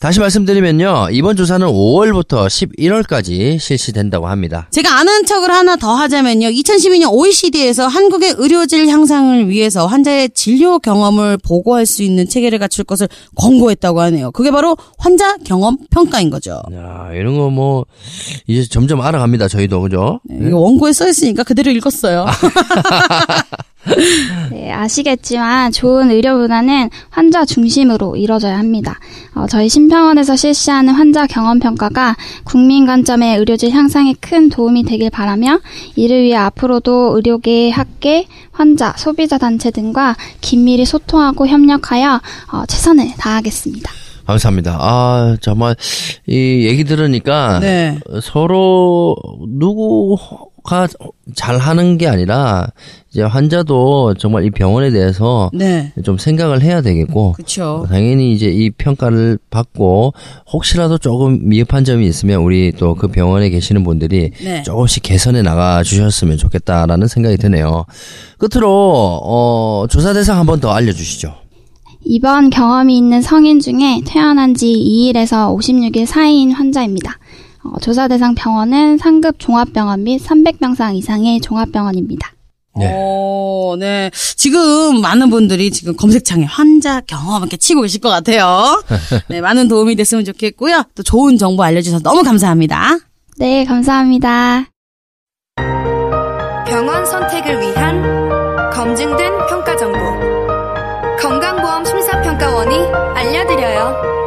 다시 0.00 0.20
말씀드리면요. 0.20 1.08
이번 1.10 1.34
조사는 1.34 1.66
5월부터 1.66 2.46
11월까지 2.46 3.58
실시된다고 3.58 4.28
합니다. 4.28 4.68
제가 4.70 4.96
아는 5.00 5.24
척을 5.26 5.50
하나 5.50 5.74
더 5.74 5.92
하자면요. 5.94 6.48
2012년 6.50 7.12
OECD에서 7.12 7.88
한국의 7.88 8.36
의료질 8.38 8.86
향상을 8.86 9.48
위해서 9.48 9.86
환자의 9.88 10.30
진료 10.34 10.78
경험을 10.78 11.36
보고할 11.38 11.84
수 11.84 12.04
있는 12.04 12.28
체계를 12.28 12.60
갖출 12.60 12.84
것을 12.84 13.08
권고했다고 13.34 14.00
하네요. 14.02 14.30
그게 14.30 14.52
바로 14.52 14.76
환자 14.98 15.36
경험 15.44 15.76
평가인 15.90 16.30
거죠. 16.30 16.62
야, 16.74 17.10
이런 17.12 17.36
거 17.36 17.48
뭐 17.48 17.86
이제 18.46 18.68
점점 18.68 19.00
알아갑니다. 19.00 19.48
저희도 19.48 19.80
그죠? 19.80 20.20
네, 20.24 20.46
이거 20.48 20.58
원고에 20.58 20.92
써 20.92 21.08
있으니까 21.08 21.42
그대로 21.42 21.70
읽었어요. 21.72 22.26
네, 24.50 24.72
아시겠지만 24.72 25.72
좋은 25.72 26.10
의료 26.10 26.36
문화는 26.36 26.90
환자 27.10 27.44
중심으로 27.44 28.16
이뤄져야 28.16 28.58
합니다. 28.58 28.98
어, 29.34 29.46
저희 29.46 29.68
신병원에서 29.68 30.36
실시하는 30.36 30.94
환자 30.94 31.26
경험 31.26 31.58
평가가 31.58 32.16
국민 32.44 32.86
관점의 32.86 33.38
의료질 33.38 33.70
향상에 33.70 34.14
큰 34.20 34.48
도움이 34.48 34.84
되길 34.84 35.10
바라며 35.10 35.60
이를 35.94 36.22
위해 36.22 36.36
앞으로도 36.36 37.16
의료계, 37.16 37.70
학계, 37.70 38.26
환자, 38.50 38.94
소비자 38.96 39.38
단체 39.38 39.70
등과 39.70 40.16
긴밀히 40.40 40.84
소통하고 40.84 41.46
협력하여 41.46 42.20
어, 42.52 42.66
최선을 42.66 43.12
다하겠습니다. 43.16 43.90
감사합니다. 44.28 44.76
아, 44.78 45.36
정말 45.40 45.74
이 46.26 46.66
얘기 46.66 46.84
들으니까 46.84 47.60
네. 47.60 47.98
서로 48.20 49.16
누구가 49.48 50.86
잘 51.34 51.56
하는 51.56 51.96
게 51.96 52.06
아니라 52.08 52.66
이제 53.18 53.24
환자도 53.24 54.14
정말 54.14 54.44
이 54.44 54.50
병원에 54.50 54.92
대해서 54.92 55.50
네. 55.52 55.92
좀 56.04 56.18
생각을 56.18 56.62
해야 56.62 56.80
되겠고 56.82 57.32
그렇죠. 57.32 57.84
당연히 57.88 58.32
이제 58.32 58.46
이 58.46 58.70
평가를 58.70 59.38
받고 59.50 60.12
혹시라도 60.52 60.98
조금 60.98 61.40
미흡한 61.48 61.84
점이 61.84 62.06
있으면 62.06 62.42
우리 62.42 62.70
또 62.72 62.94
그 62.94 63.08
병원에 63.08 63.50
계시는 63.50 63.82
분들이 63.82 64.30
네. 64.42 64.62
조금씩 64.62 65.02
개선해 65.02 65.42
나가 65.42 65.82
주셨으면 65.82 66.36
좋겠다라는 66.36 67.08
생각이 67.08 67.36
드네요. 67.38 67.84
끝으로 68.38 69.20
어 69.24 69.86
조사 69.90 70.12
대상 70.12 70.38
한 70.38 70.46
번 70.46 70.60
더 70.60 70.70
알려주시죠. 70.70 71.34
이번 72.04 72.50
경험이 72.50 72.96
있는 72.96 73.20
성인 73.20 73.58
중에 73.60 74.00
태어난 74.06 74.54
지 74.54 74.66
2일에서 74.68 75.56
56일 75.58 76.06
사이인 76.06 76.52
환자입니다. 76.52 77.18
어, 77.64 77.78
조사 77.80 78.06
대상 78.08 78.34
병원은 78.36 78.96
상급 78.98 79.38
종합병원 79.38 80.04
및 80.04 80.22
300병상 80.24 80.94
이상의 80.96 81.40
종합병원입니다. 81.40 82.32
네. 82.78 82.92
어, 82.94 83.76
네. 83.78 84.10
지금 84.36 85.00
많은 85.00 85.30
분들이 85.30 85.70
지금 85.70 85.96
검색창에 85.96 86.44
환자 86.44 87.00
경험 87.00 87.42
이렇게 87.42 87.56
치고 87.56 87.82
계실 87.82 88.00
것 88.00 88.08
같아요. 88.08 88.82
네, 89.28 89.40
많은 89.40 89.68
도움이 89.68 89.96
됐으면 89.96 90.24
좋겠고요. 90.24 90.84
또 90.94 91.02
좋은 91.02 91.36
정보 91.38 91.62
알려주셔서 91.62 92.02
너무 92.02 92.22
감사합니다. 92.22 92.98
네, 93.36 93.64
감사합니다. 93.64 94.66
병원 96.66 97.06
선택을 97.06 97.60
위한 97.60 98.70
검증된 98.72 99.32
평가 99.48 99.76
정보. 99.76 99.98
건강보험 101.20 101.84
심사평가원이 101.84 102.74
알려드려요. 103.14 104.17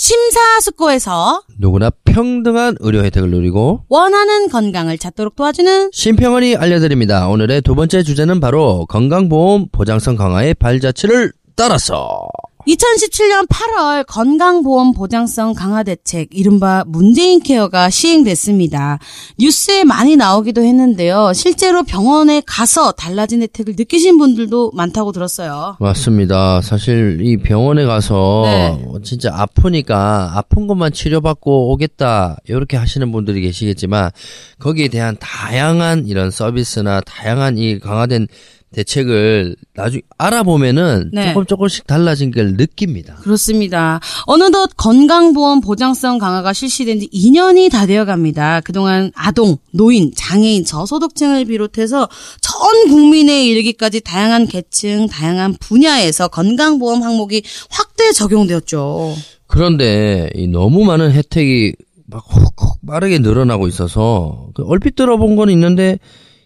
심사숙고해서 0.00 1.42
누구나 1.58 1.90
평등한 2.06 2.76
의료 2.80 3.04
혜택을 3.04 3.30
누리고 3.30 3.84
원하는 3.90 4.48
건강을 4.48 4.96
찾도록 4.96 5.36
도와주는 5.36 5.90
심평원이 5.92 6.56
알려드립니다. 6.56 7.28
오늘의 7.28 7.60
두 7.60 7.74
번째 7.74 8.02
주제는 8.02 8.40
바로 8.40 8.86
건강보험 8.86 9.66
보장성 9.70 10.16
강화의 10.16 10.54
발자취를 10.54 11.32
따라서 11.54 12.26
2017년 12.66 13.48
8월 13.48 14.04
건강보험 14.06 14.92
보장성 14.92 15.54
강화 15.54 15.82
대책 15.82 16.28
이른바 16.32 16.84
문재인 16.86 17.40
케어가 17.40 17.90
시행됐습니다. 17.90 18.98
뉴스에 19.38 19.84
많이 19.84 20.16
나오기도 20.16 20.62
했는데요. 20.62 21.32
실제로 21.34 21.82
병원에 21.82 22.42
가서 22.46 22.92
달라진 22.92 23.42
혜택을 23.42 23.74
느끼신 23.76 24.18
분들도 24.18 24.72
많다고 24.74 25.12
들었어요. 25.12 25.76
맞습니다. 25.80 26.60
사실 26.60 27.18
이 27.22 27.36
병원에 27.38 27.84
가서 27.84 28.42
네. 28.44 28.84
진짜 29.02 29.30
아프니까 29.34 30.32
아픈 30.34 30.66
것만 30.66 30.92
치료받고 30.92 31.72
오겠다 31.72 32.36
이렇게 32.46 32.76
하시는 32.76 33.10
분들이 33.10 33.40
계시겠지만 33.40 34.10
거기에 34.58 34.88
대한 34.88 35.16
다양한 35.18 36.06
이런 36.06 36.30
서비스나 36.30 37.00
다양한 37.00 37.58
이 37.58 37.78
강화된 37.78 38.26
대책을 38.72 39.56
나중에 39.74 40.02
알아보면은 40.16 41.10
네. 41.12 41.28
조금 41.28 41.44
조금씩 41.44 41.86
달라진 41.86 42.30
걸 42.30 42.54
느낍니다. 42.54 43.16
그렇습니다. 43.16 43.98
어느덧 44.26 44.70
건강보험 44.76 45.60
보장성 45.60 46.18
강화가 46.18 46.52
실시된 46.52 47.00
지 47.00 47.08
2년이 47.08 47.70
다 47.70 47.86
되어 47.86 48.04
갑니다. 48.04 48.60
그동안 48.60 49.10
아동, 49.14 49.56
노인, 49.72 50.12
장애인, 50.14 50.64
저소득층을 50.64 51.46
비롯해서 51.46 52.08
전 52.40 52.88
국민에 52.88 53.44
이르기까지 53.46 54.02
다양한 54.02 54.46
계층, 54.46 55.08
다양한 55.08 55.56
분야에서 55.58 56.28
건강보험 56.28 57.02
항목이 57.02 57.42
확대 57.70 58.12
적용되었죠. 58.12 59.16
그런데 59.48 60.30
이 60.36 60.46
너무 60.46 60.84
많은 60.84 61.10
혜택이 61.10 61.74
막 62.06 62.24
훅훅 62.28 62.86
빠르게 62.86 63.18
늘어나고 63.18 63.66
있어서 63.66 64.48
그 64.54 64.64
얼핏 64.64 64.94
들어본 64.94 65.34
건 65.34 65.50
있는데 65.50 65.98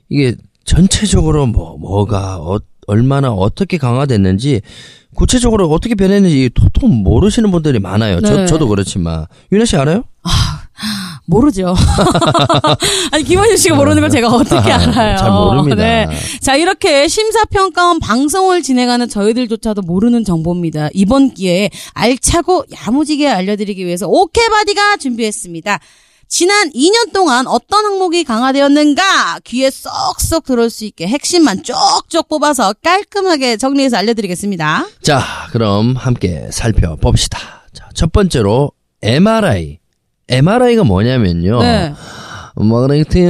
이게 0.09 0.35
전체적으로 0.65 1.47
뭐 1.47 1.77
뭐가 1.79 2.39
어, 2.39 2.59
얼마나 2.87 3.31
어떻게 3.31 3.79
강화됐는지 3.79 4.61
구체적으로 5.15 5.69
어떻게 5.71 5.95
변했는지 5.95 6.51
도통 6.55 7.03
모르시는 7.03 7.51
분들이 7.51 7.79
많아요. 7.79 8.21
네. 8.21 8.29
저 8.29 8.47
저도 8.47 8.69
그렇지만 8.69 9.27
윤아 9.53 9.65
씨 9.65 9.77
알아요? 9.77 10.05
모르죠. 11.27 11.75
아니 13.13 13.25
김원효 13.25 13.57
씨가 13.57 13.77
모르는 13.77 14.03
걸 14.03 14.11
제가 14.11 14.29
어떻게 14.29 14.71
알아요? 14.71 15.17
잘 15.17 15.31
모릅니다. 15.31 15.77
네. 15.77 16.07
자 16.41 16.57
이렇게 16.57 17.09
심사평가원 17.09 18.01
방송을 18.01 18.63
진행하는 18.63 19.09
저희들조차도 19.09 19.83
모르는 19.83 20.25
정보입니다. 20.25 20.91
이번 20.93 21.33
기회에 21.33 21.71
알차고 21.95 22.65
야무지게 22.87 23.29
알려드리기 23.29 23.87
위해서 23.87 24.07
오케바디가 24.07 24.99
준비했습니다. 24.99 25.79
지난 26.29 26.71
2년 26.71 27.13
동안 27.13 27.47
어떤 27.47 27.85
항목이 27.85 28.25
강화되었는가 28.25 29.41
귀에 29.45 29.71
쏙쏙 29.71 30.45
들어올 30.45 30.71
수 30.71 30.85
있게 30.85 31.07
핵심만 31.07 31.63
쪽쪽 31.63 32.29
뽑아서 32.29 32.75
깔끔하게 32.83 33.57
정리해서 33.57 33.97
알려드리겠습니다. 33.99 34.87
자, 35.03 35.23
그럼 35.53 35.97
함께 35.97 36.49
살펴봅시다. 36.51 37.39
자, 37.73 37.89
첫 37.95 38.13
번째로 38.13 38.73
MRI. 39.03 39.79
MRI가 40.29 40.85
뭐냐면요. 40.85 41.61
네. 41.63 41.95
Magnetic 42.57 43.21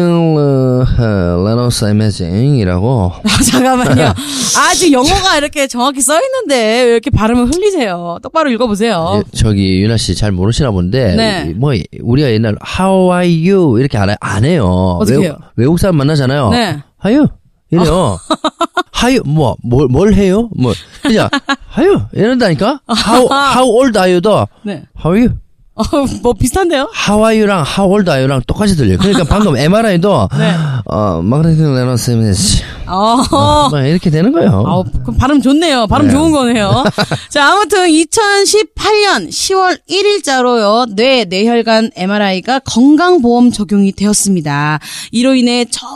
Resonance 1.39 1.89
Imaging이라고 1.89 3.13
아, 3.25 3.43
잠깐만요. 3.43 4.13
아직 4.59 4.93
영어가 4.93 5.39
이렇게 5.39 5.67
정확히 5.67 6.01
써 6.03 6.15
있는데 6.21 6.83
왜 6.85 6.91
이렇게 6.93 7.11
발음을 7.11 7.47
흘리세요? 7.47 8.19
똑바로 8.23 8.51
읽어보세요. 8.51 9.23
예, 9.25 9.37
저기 9.37 9.81
윤아 9.83 9.97
씨잘 9.97 10.33
모르시나 10.33 10.71
본데 10.71 11.17
네. 11.17 11.55
뭐 11.57 11.73
우리가 12.03 12.31
옛날 12.33 12.57
How 12.79 13.13
are 13.13 13.51
you 13.51 13.79
이렇게 13.79 13.97
안, 13.99 14.11
해- 14.11 14.17
안 14.21 14.45
해요. 14.45 15.01
외국? 15.09 15.37
외국 15.57 15.79
사람 15.79 15.97
만나잖아요. 15.97 16.51
네. 16.51 16.83
How 17.05 17.17
you 17.17 17.29
이래요. 17.71 18.19
How 19.03 19.21
뭐뭘 19.25 19.89
뭘 19.91 20.15
해요? 20.15 20.49
뭐 20.57 20.73
그냥 21.03 21.29
How 21.77 21.89
you 21.91 22.01
이런다니까. 22.13 22.81
How 23.07 23.27
How 23.57 23.65
old 23.69 23.99
are 23.99 24.13
you도 24.13 24.47
네. 24.65 24.83
How 25.03 25.15
are 25.17 25.21
you? 25.27 25.35
어, 25.77 25.85
뭐 26.23 26.33
비슷한데요? 26.35 26.89
How 27.09 27.25
are 27.25 27.37
you랑 27.37 27.65
How 27.67 27.91
old 27.91 28.09
are 28.09 28.23
you랑 28.23 28.43
똑같이 28.47 28.77
들려요. 28.77 28.99
그러니까 28.99 29.25
방금 29.25 29.57
MRI도 29.57 30.29
네. 30.39 30.55
어 30.87 31.19
Magnetic 31.19 31.65
Resonance 31.67 32.15
Imaging 32.15 32.65
어. 32.87 33.69
뭐 33.71 33.81
이렇게 33.81 34.11
되는 34.11 34.31
거예요. 34.33 34.63
아우, 34.67 34.85
그럼 35.03 35.17
발음 35.17 35.41
좋네요. 35.43 35.87
발음 35.87 36.07
네. 36.07 36.13
좋은 36.13 36.31
거네요. 36.33 36.85
자, 37.31 37.51
아무튼 37.53 37.89
2018년 37.89 39.29
10월 39.31 39.79
1일자로요. 39.91 40.95
뇌 40.95 41.25
뇌혈관 41.25 41.91
MRI가 41.97 42.61
건강보험 42.61 43.51
적용이 43.51 43.93
되었습니다. 43.93 44.79
이로 45.13 45.35
인해 45.35 45.65
저 45.71 45.87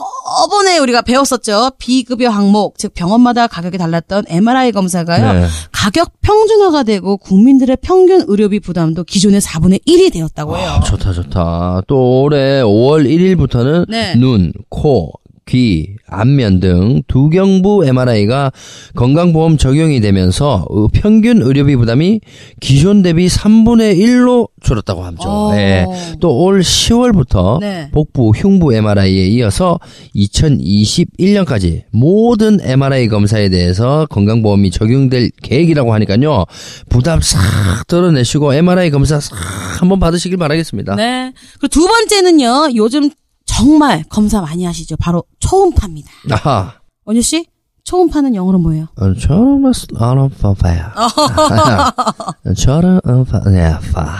번에 0.50 0.78
우리가 0.78 1.02
배웠었죠. 1.02 1.72
비급여 1.78 2.28
항목, 2.28 2.78
즉 2.78 2.94
병원마다 2.94 3.46
가격이 3.46 3.78
달랐던 3.78 4.24
MRI 4.28 4.72
검사가요. 4.72 5.32
네. 5.32 5.46
가격 5.72 6.12
평준화가 6.22 6.82
되고 6.82 7.16
국민들의 7.16 7.78
평균 7.82 8.24
의료비 8.26 8.60
부담도 8.60 9.04
기존의 9.04 9.40
4분의 9.40 9.86
1이 9.86 10.12
되었다고 10.12 10.56
해요. 10.56 10.68
아, 10.68 10.80
좋다, 10.80 11.12
좋다. 11.12 11.82
또 11.86 12.22
올해 12.22 12.62
5월 12.62 13.06
1일부터는 13.08 13.86
네. 13.88 14.14
눈, 14.16 14.52
코, 14.68 15.12
귀, 15.48 15.96
안면 16.06 16.60
등 16.60 17.02
두경부 17.08 17.86
MRI가 17.86 18.52
건강보험 18.94 19.56
적용이 19.56 20.00
되면서 20.00 20.66
어, 20.68 20.88
평균 20.92 21.40
의료비 21.42 21.76
부담이 21.76 22.20
기존 22.60 23.02
대비 23.02 23.26
3분의 23.26 23.98
1로 23.98 24.48
줄었다고 24.62 25.04
하죠. 25.04 25.28
어. 25.28 25.52
네. 25.54 25.86
또올 26.20 26.60
10월부터 26.60 27.60
네. 27.60 27.88
복부, 27.92 28.30
흉부 28.30 28.74
MRI에 28.74 29.26
이어서 29.28 29.80
2021년까지 30.14 31.84
모든 31.90 32.58
MRI 32.60 33.08
검사에 33.08 33.48
대해서 33.48 34.06
건강보험이 34.10 34.70
적용될 34.70 35.30
계획이라고 35.42 35.94
하니까요. 35.94 36.44
부담 36.90 37.20
싹 37.22 37.86
덜어내시고 37.86 38.52
MRI 38.52 38.90
검사 38.90 39.18
싹 39.18 39.36
한번 39.80 39.98
받으시길 39.98 40.36
바라겠습니다. 40.36 40.96
네. 40.96 41.32
그리고 41.58 41.68
두 41.68 41.86
번째는요. 41.86 42.74
요즘 42.76 43.10
정말 43.62 44.04
검사 44.08 44.40
많이 44.40 44.64
하시죠. 44.64 44.96
바로 44.98 45.24
초음파입니다. 45.40 46.08
아하. 46.30 46.74
원유 47.04 47.22
씨, 47.22 47.44
초음파는 47.82 48.34
영어로 48.36 48.58
뭐예요? 48.58 48.86
아파요. 50.44 50.86
저런 52.56 53.00
아파. 53.60 54.12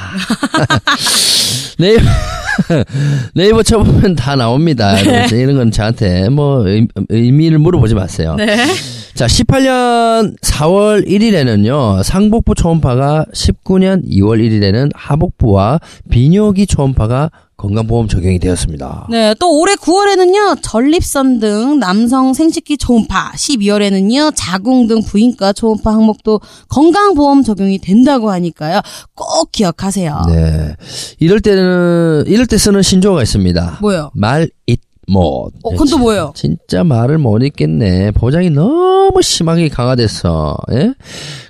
네이버 1.79 2.03
네이버 3.35 3.62
쳐보면 3.62 4.16
다 4.16 4.35
나옵니다. 4.35 4.98
여러분. 5.07 5.38
이런 5.38 5.57
건 5.57 5.70
저한테 5.70 6.29
뭐 6.31 6.66
의- 6.66 6.88
의미를 7.09 7.59
물어보지 7.59 7.94
마세요. 7.94 8.35
네. 8.37 8.57
자, 9.14 9.27
18년 9.27 10.37
4월 10.40 11.07
1일에는요, 11.07 12.03
상복부 12.03 12.55
초음파가 12.57 13.27
19년 13.35 14.05
2월 14.09 14.40
1일에는 14.40 14.90
하복부와 14.94 15.79
비뇨기 16.11 16.66
초음파가 16.66 17.31
건강보험 17.59 18.07
적용이 18.07 18.38
되었습니다. 18.38 19.09
네, 19.11 19.35
또 19.40 19.59
올해 19.59 19.75
9월에는요, 19.75 20.59
전립선 20.62 21.40
등 21.40 21.81
남성 21.81 22.33
생식기 22.33 22.79
초음파, 22.79 23.33
12월에는요, 23.35 24.33
자궁 24.35 24.87
등 24.87 25.03
부인과 25.03 25.53
초음파 25.53 25.92
항목도 25.92 26.40
건강보험 26.68 27.42
적용이 27.42 27.79
된다고 27.79 28.31
하니까요, 28.31 28.81
꼭 29.14 29.51
기억하세요. 29.51 30.23
네. 30.29 30.75
이럴 31.18 31.40
때는, 31.40 32.25
이럴 32.29 32.47
때 32.47 32.57
쓰는 32.57 32.81
신조어가 32.81 33.23
있습니다. 33.25 33.79
뭐요? 33.83 34.12
말, 34.14 34.49
it, 34.68 34.81
못. 35.09 35.51
어, 35.62 35.71
그건 35.71 35.88
또 35.88 35.99
뭐예요? 35.99 36.33
진짜 36.37 36.85
말을 36.85 37.18
못 37.18 37.42
읽겠네. 37.42 38.12
보장이 38.12 38.51
너무 38.51 39.21
심하게 39.21 39.68
강화됐어. 39.68 40.57
예? 40.73 40.94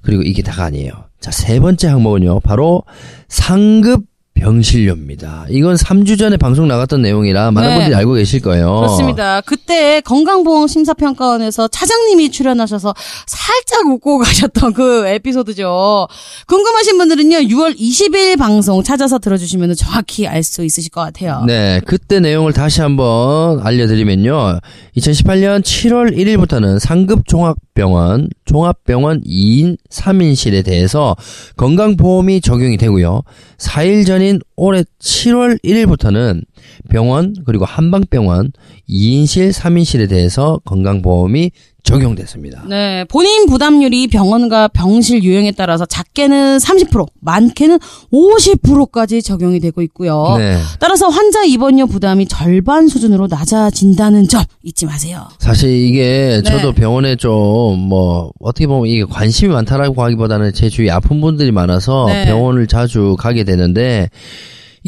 그리고 0.03 0.23
이게 0.23 0.43
다가 0.43 0.65
아니에요. 0.65 0.93
자, 1.21 1.31
세 1.33 1.61
번째 1.61 1.89
항목은요. 1.89 2.41
바로 2.41 2.85
상급 3.29 4.05
병실료입니다. 4.41 5.47
이건 5.51 5.77
3주 5.77 6.19
전에 6.19 6.37
방송 6.37 6.67
나갔던 6.69 7.03
내용이라 7.03 7.51
많은 7.51 7.69
네. 7.69 7.75
분들이 7.77 7.95
알고 7.95 8.15
계실 8.15 8.41
거예요. 8.41 8.77
그렇습니다. 8.81 9.41
그때 9.43 10.01
건강보험 10.03 10.67
심사평가원에서 10.69 11.69
차장님이 11.69 12.31
출연하셔서 12.31 12.95
살짝 13.27 13.87
웃고 13.87 14.19
가셨던 14.19 14.73
그 14.73 15.07
에피소드죠. 15.07 16.09
궁금하신 16.47 16.99
분들은요, 16.99 17.37
6월 17.39 17.79
20일 17.79 18.39
방송 18.39 18.83
찾아서 18.83 19.19
들어주시면 19.19 19.75
정확히 19.75 20.27
알 20.27 20.43
수 20.49 20.65
있으실 20.65 20.91
것 20.91 21.01
같아요. 21.03 21.43
네, 21.47 21.81
그때 21.85 22.21
내용을 22.21 22.53
다시 22.53 22.81
한번 22.81 23.61
알려드리면요. 23.61 24.61
2018년 24.97 25.63
7월 25.63 26.17
1일부터는 26.17 26.79
상급 26.79 27.27
종합병원, 27.27 28.31
종합병원 28.47 29.23
2인 29.25 29.77
3인실에 29.91 30.65
대해서 30.65 31.17
건강보험이 31.57 32.41
적용이 32.41 32.77
되고요. 32.79 33.23
4일 33.59 34.07
전인 34.07 34.28
올해 34.57 34.85
7월 35.01 35.63
1일부터는 35.65 36.45
병원 36.91 37.35
그리고 37.47 37.65
한방병원 37.65 38.53
2인실, 38.89 39.53
3인실에 39.53 40.09
대해서 40.09 40.61
건강보험이 40.65 41.51
적용됐습니다. 41.85 42.65
네, 42.69 43.05
본인 43.05 43.47
부담률이 43.47 44.09
병원과 44.09 44.69
병실 44.69 45.23
유형에 45.23 45.53
따라서 45.53 45.87
작게는 45.87 46.59
30%, 46.59 47.07
많게는 47.21 47.79
50%까지 48.13 49.23
적용이 49.23 49.59
되고 49.61 49.81
있고요. 49.83 50.35
네. 50.37 50.59
따라서 50.81 51.09
환자 51.09 51.45
입원료 51.45 51.87
부담이 51.87 52.27
절반 52.27 52.89
수준으로 52.89 53.29
낮아진다는 53.29 54.29
점 54.29 54.43
잊지 54.63 54.85
마세요. 54.85 55.29
사실 55.39 55.71
이게 55.71 56.43
네. 56.45 56.51
저도 56.51 56.73
병원에 56.73 57.17
좀 57.17 57.79
뭐 57.89 58.33
어떻게 58.41 58.67
보면 58.67 58.89
이게 58.89 59.05
관심이 59.05 59.53
많다라고 59.53 60.03
하기보다는 60.03 60.53
제 60.53 60.69
주위에 60.69 60.91
아픈 60.91 61.21
분들이 61.21 61.53
많아서 61.53 62.07
네. 62.07 62.25
병원을 62.27 62.67
자주 62.67 63.17
가게 63.19 63.45
되는데 63.45 64.11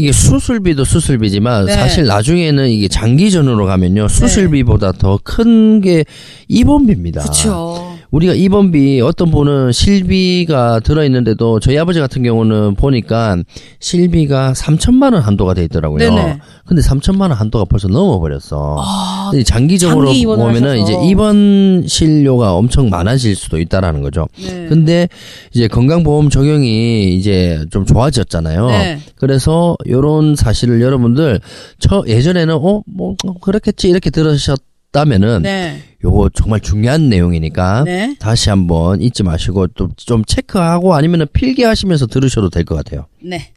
이게 0.01 0.13
수술비도 0.13 0.85
수술비지만 0.85 1.67
네. 1.67 1.73
사실 1.75 2.07
나중에는 2.07 2.69
이게 2.71 2.89
장기전으로 2.89 3.67
가면요 3.67 4.09
수술비보다 4.09 4.93
더 4.93 5.19
큰 5.23 5.81
게 5.83 6.05
입원비입니다. 6.49 7.21
그렇죠. 7.23 7.90
우리가 8.11 8.35
입원비 8.35 9.01
어떤 9.03 9.31
분은 9.31 9.73
실비가 9.73 10.81
들어있는데도 10.81 11.61
저희 11.61 11.79
아버지 11.79 12.01
같은 12.01 12.23
경우는 12.23 12.75
보니까 12.75 13.37
실비가 13.79 14.53
3천만 14.53 15.13
원 15.15 15.23
한도가 15.23 15.55
돼 15.55 15.65
있더라고요. 15.65 15.99
네네. 15.99 16.39
근데 16.67 16.83
3천만 16.83 17.23
원 17.23 17.33
한도가 17.33 17.65
벌써 17.67 17.87
넘어버렸어. 17.89 18.77
아, 18.81 19.31
장기적으로 19.45 20.07
장기 20.07 20.27
보면은 20.27 20.71
하셔서. 20.71 20.77
이제 20.77 21.09
입원 21.09 21.85
실료가 21.87 22.55
엄청 22.55 22.89
많아질 22.91 23.37
수도 23.37 23.61
있다라는 23.61 24.03
거죠. 24.03 24.27
네. 24.39 24.67
근데 24.69 25.09
이제 25.53 25.69
건강보험 25.69 26.31
적용이 26.31 27.15
이제 27.15 27.65
좀 27.71 27.87
좋아졌잖아요. 27.87 28.67
네. 28.67 28.99
그래서 29.17 29.77
요런 29.89 30.35
사실을 30.37 30.81
여러분들 30.81 31.41
저 31.79 32.03
예전에는 32.07 32.55
어 32.55 32.81
뭐 32.87 33.15
그렇겠지 33.41 33.89
이렇게 33.89 34.11
들으셨 34.11 34.61
다면은 34.93 35.43
네. 35.43 35.83
요거 36.03 36.31
정말 36.35 36.61
중요한 36.61 37.09
내용이니까 37.09 37.85
네. 37.85 38.17
다시 38.19 38.51
한번 38.51 39.01
잊지 39.01 39.23
마시고 39.23 39.69
또 39.69 39.89
좀 39.97 40.25
체크하고 40.25 40.95
아니면은 40.95 41.27
필기하시면서 41.33 42.07
들으셔도 42.07 42.51
될 42.51 42.65
것 42.65 42.75
같아요. 42.75 43.07
네. 43.23 43.53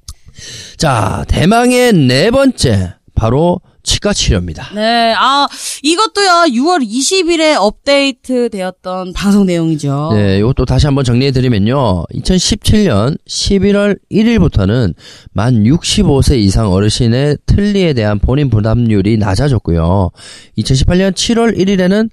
자, 0.78 1.26
대망의 1.28 1.94
네 1.94 2.32
번째 2.32 2.96
바로 3.16 3.62
치과 3.84 4.14
치료입니다. 4.14 4.72
네. 4.74 5.14
아, 5.16 5.48
이것도요, 5.84 6.46
6월 6.48 6.88
20일에 6.88 7.56
업데이트 7.60 8.50
되었던 8.50 9.14
방송 9.14 9.46
내용이죠. 9.46 10.12
네, 10.14 10.40
이것도 10.40 10.66
다시 10.66 10.88
한번 10.88 11.04
정리해드리면요. 11.04 12.06
2017년 12.14 13.18
11월 13.28 14.00
1일부터는 14.12 14.94
만 15.34 15.64
65세 15.64 16.38
이상 16.38 16.72
어르신의 16.72 17.38
틀니에 17.46 17.94
대한 17.94 18.20
본인 18.20 18.50
부담률이 18.50 19.18
낮아졌고요. 19.18 20.10
2018년 20.58 21.12
7월 21.12 21.58
1일에는 21.58 22.10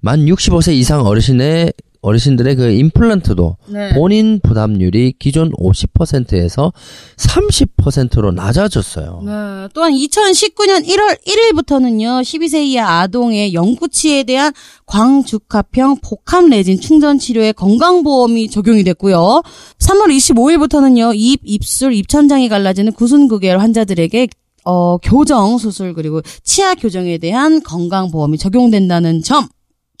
만 0.00 0.26
65세 0.26 0.74
이상 0.74 1.06
어르신의 1.06 1.72
어르신들의 2.04 2.56
그 2.56 2.70
임플란트도 2.70 3.56
네. 3.68 3.94
본인 3.94 4.38
부담률이 4.42 5.14
기존 5.18 5.50
50%에서 5.52 6.70
30%로 7.16 8.30
낮아졌어요. 8.30 9.22
네. 9.24 9.68
또한 9.72 9.92
2019년 9.92 10.86
1월 10.86 11.18
1일부터는요, 11.26 12.20
12세 12.20 12.62
이하 12.66 13.00
아동의 13.00 13.54
영구치에 13.54 14.24
대한 14.24 14.52
광주합형 14.84 16.00
복합 16.02 16.46
레진 16.48 16.78
충전 16.78 17.18
치료에 17.18 17.52
건강보험이 17.52 18.50
적용이 18.50 18.84
됐고요. 18.84 19.42
3월 19.78 20.14
25일부터는요, 20.14 21.12
입, 21.14 21.40
입술, 21.42 21.94
입천장이 21.94 22.50
갈라지는 22.50 22.92
구순구개열 22.92 23.58
환자들에게 23.60 24.28
어, 24.66 24.98
교정 24.98 25.56
수술 25.56 25.94
그리고 25.94 26.20
치아 26.42 26.74
교정에 26.74 27.16
대한 27.18 27.62
건강보험이 27.62 28.36
적용된다는 28.38 29.22
점 29.22 29.48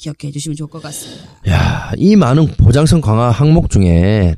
기억해 0.04 0.30
주시면 0.32 0.56
좋을 0.56 0.68
것 0.68 0.82
같습니다. 0.82 1.22
야, 1.48 1.92
이 1.96 2.14
많은 2.16 2.46
보장성 2.58 3.00
강화 3.00 3.30
항목 3.30 3.70
중에 3.70 4.34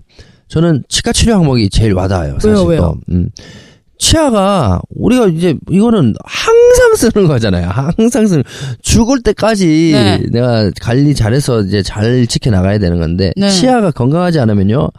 저는 0.49 0.85
치과 0.89 1.13
치료 1.13 1.35
항목이 1.35 1.69
제일 1.71 1.93
와닿아요. 1.93 2.35
사실 2.35 2.51
왜요, 2.51 2.59
또. 2.59 2.67
왜요? 2.69 2.95
음. 3.11 3.29
치아가 3.99 4.81
우리가 4.95 5.27
이제 5.29 5.57
이거는 5.71 6.15
항상 6.25 6.95
쓰는 6.97 7.27
거잖아요. 7.27 7.69
항상 7.69 8.27
쓰는 8.27 8.45
죽을 8.83 9.23
때까지 9.23 9.91
네. 9.95 10.23
내가 10.31 10.71
관리 10.81 11.15
잘해서 11.15 11.63
이제 11.63 11.83
잘 11.83 12.27
지켜 12.27 12.51
나가야 12.51 12.79
되는 12.79 13.01
건데 13.01 13.33
네. 13.37 13.49
치아가 13.49 13.91
건강하지 13.91 14.39
않으면요. 14.39 14.91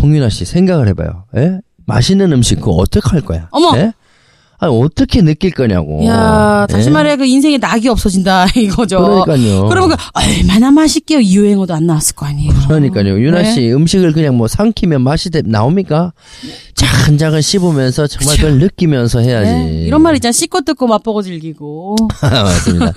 홍윤아 0.00 0.28
씨 0.30 0.44
생각을 0.44 0.88
해봐요. 0.88 1.24
예? 1.36 1.58
맛있는 1.86 2.32
음식 2.32 2.60
그거 2.60 2.72
어떻게 2.72 3.06
할 3.10 3.20
거야? 3.20 3.48
어머! 3.50 3.76
예? 3.76 3.92
아니 4.62 4.78
어떻게 4.78 5.22
느낄 5.22 5.50
거냐고. 5.52 6.04
야 6.06 6.66
다시 6.68 6.88
예? 6.88 6.92
말해 6.92 7.16
그 7.16 7.24
인생에 7.24 7.56
낙이 7.58 7.88
없어진다 7.88 8.46
이거죠. 8.56 9.24
그러니까요. 9.24 9.68
그러면 9.68 9.96
그 9.96 10.04
얼마나 10.12 10.70
맛있게요 10.70 11.20
유행어도 11.22 11.72
안 11.74 11.86
나왔을 11.86 12.14
거 12.14 12.26
아니에요. 12.26 12.52
그러니까요. 12.68 13.18
유나 13.20 13.42
네. 13.42 13.52
씨 13.54 13.72
음식을 13.72 14.12
그냥 14.12 14.36
뭐 14.36 14.48
삼키면 14.48 15.00
맛이 15.02 15.30
돼- 15.30 15.42
나옵니까? 15.44 16.12
차근차근 16.74 17.40
씹으면서 17.40 18.06
정말 18.06 18.36
그걸 18.36 18.58
느끼면서 18.58 19.20
해야지. 19.20 19.50
네, 19.50 19.84
이런 19.86 20.02
말 20.02 20.14
있잖아 20.16 20.32
씻고 20.32 20.60
뜯고 20.62 20.86
맛보고 20.86 21.22
즐기고. 21.22 21.96
맞습니다. 22.22 22.92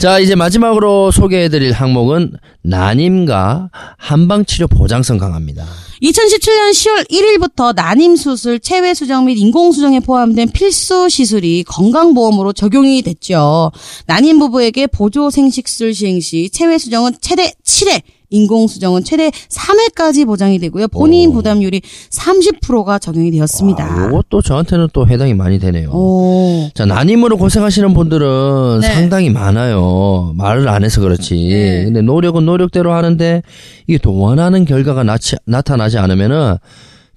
자, 0.00 0.18
이제 0.18 0.34
마지막으로 0.34 1.10
소개해드릴 1.10 1.72
항목은 1.72 2.32
난임과 2.62 3.70
한방치료 3.96 4.68
보장성 4.68 5.18
강화입니다. 5.18 5.64
2017년 6.02 6.70
10월 6.72 7.10
1일부터 7.10 7.74
난임 7.74 8.16
수술, 8.16 8.58
체외 8.58 8.94
수정 8.94 9.26
및 9.26 9.36
인공 9.36 9.70
수정에 9.70 10.00
포함된 10.00 10.50
필수 10.50 11.10
시술이 11.10 11.64
건강보험으로 11.64 12.54
적용이 12.54 13.02
됐죠. 13.02 13.70
난임 14.06 14.38
부부에게 14.38 14.86
보조 14.86 15.28
생식술 15.28 15.92
시행 15.92 16.20
시 16.20 16.48
체외 16.50 16.78
수정은 16.78 17.12
최대 17.20 17.52
7회, 17.64 18.00
인공 18.30 18.68
수정은 18.68 19.04
최대 19.04 19.30
3회까지 19.30 20.24
보장이 20.24 20.58
되고요. 20.58 20.88
본인 20.88 21.30
오. 21.30 21.32
부담률이 21.34 21.82
30%가 22.10 22.98
적용이 22.98 23.30
되었습니다. 23.32 23.84
아, 23.84 24.06
요것도 24.06 24.42
저한테는 24.42 24.88
또 24.92 25.06
해당이 25.06 25.34
많이 25.34 25.58
되네요. 25.58 25.90
오. 25.90 26.70
자, 26.74 26.86
난임으로 26.86 27.36
고생하시는 27.36 27.92
분들은 27.92 28.80
네. 28.80 28.94
상당히 28.94 29.30
많아요. 29.30 30.32
말을 30.36 30.68
안 30.68 30.84
해서 30.84 31.00
그렇지. 31.00 31.34
네. 31.34 31.84
근데 31.84 32.02
노력은 32.02 32.46
노력대로 32.46 32.92
하는데 32.92 33.42
이게 33.86 33.98
또 33.98 34.16
원하는 34.16 34.64
결과가 34.64 35.02
나치, 35.02 35.36
나타나지 35.44 35.98
않으면은 35.98 36.56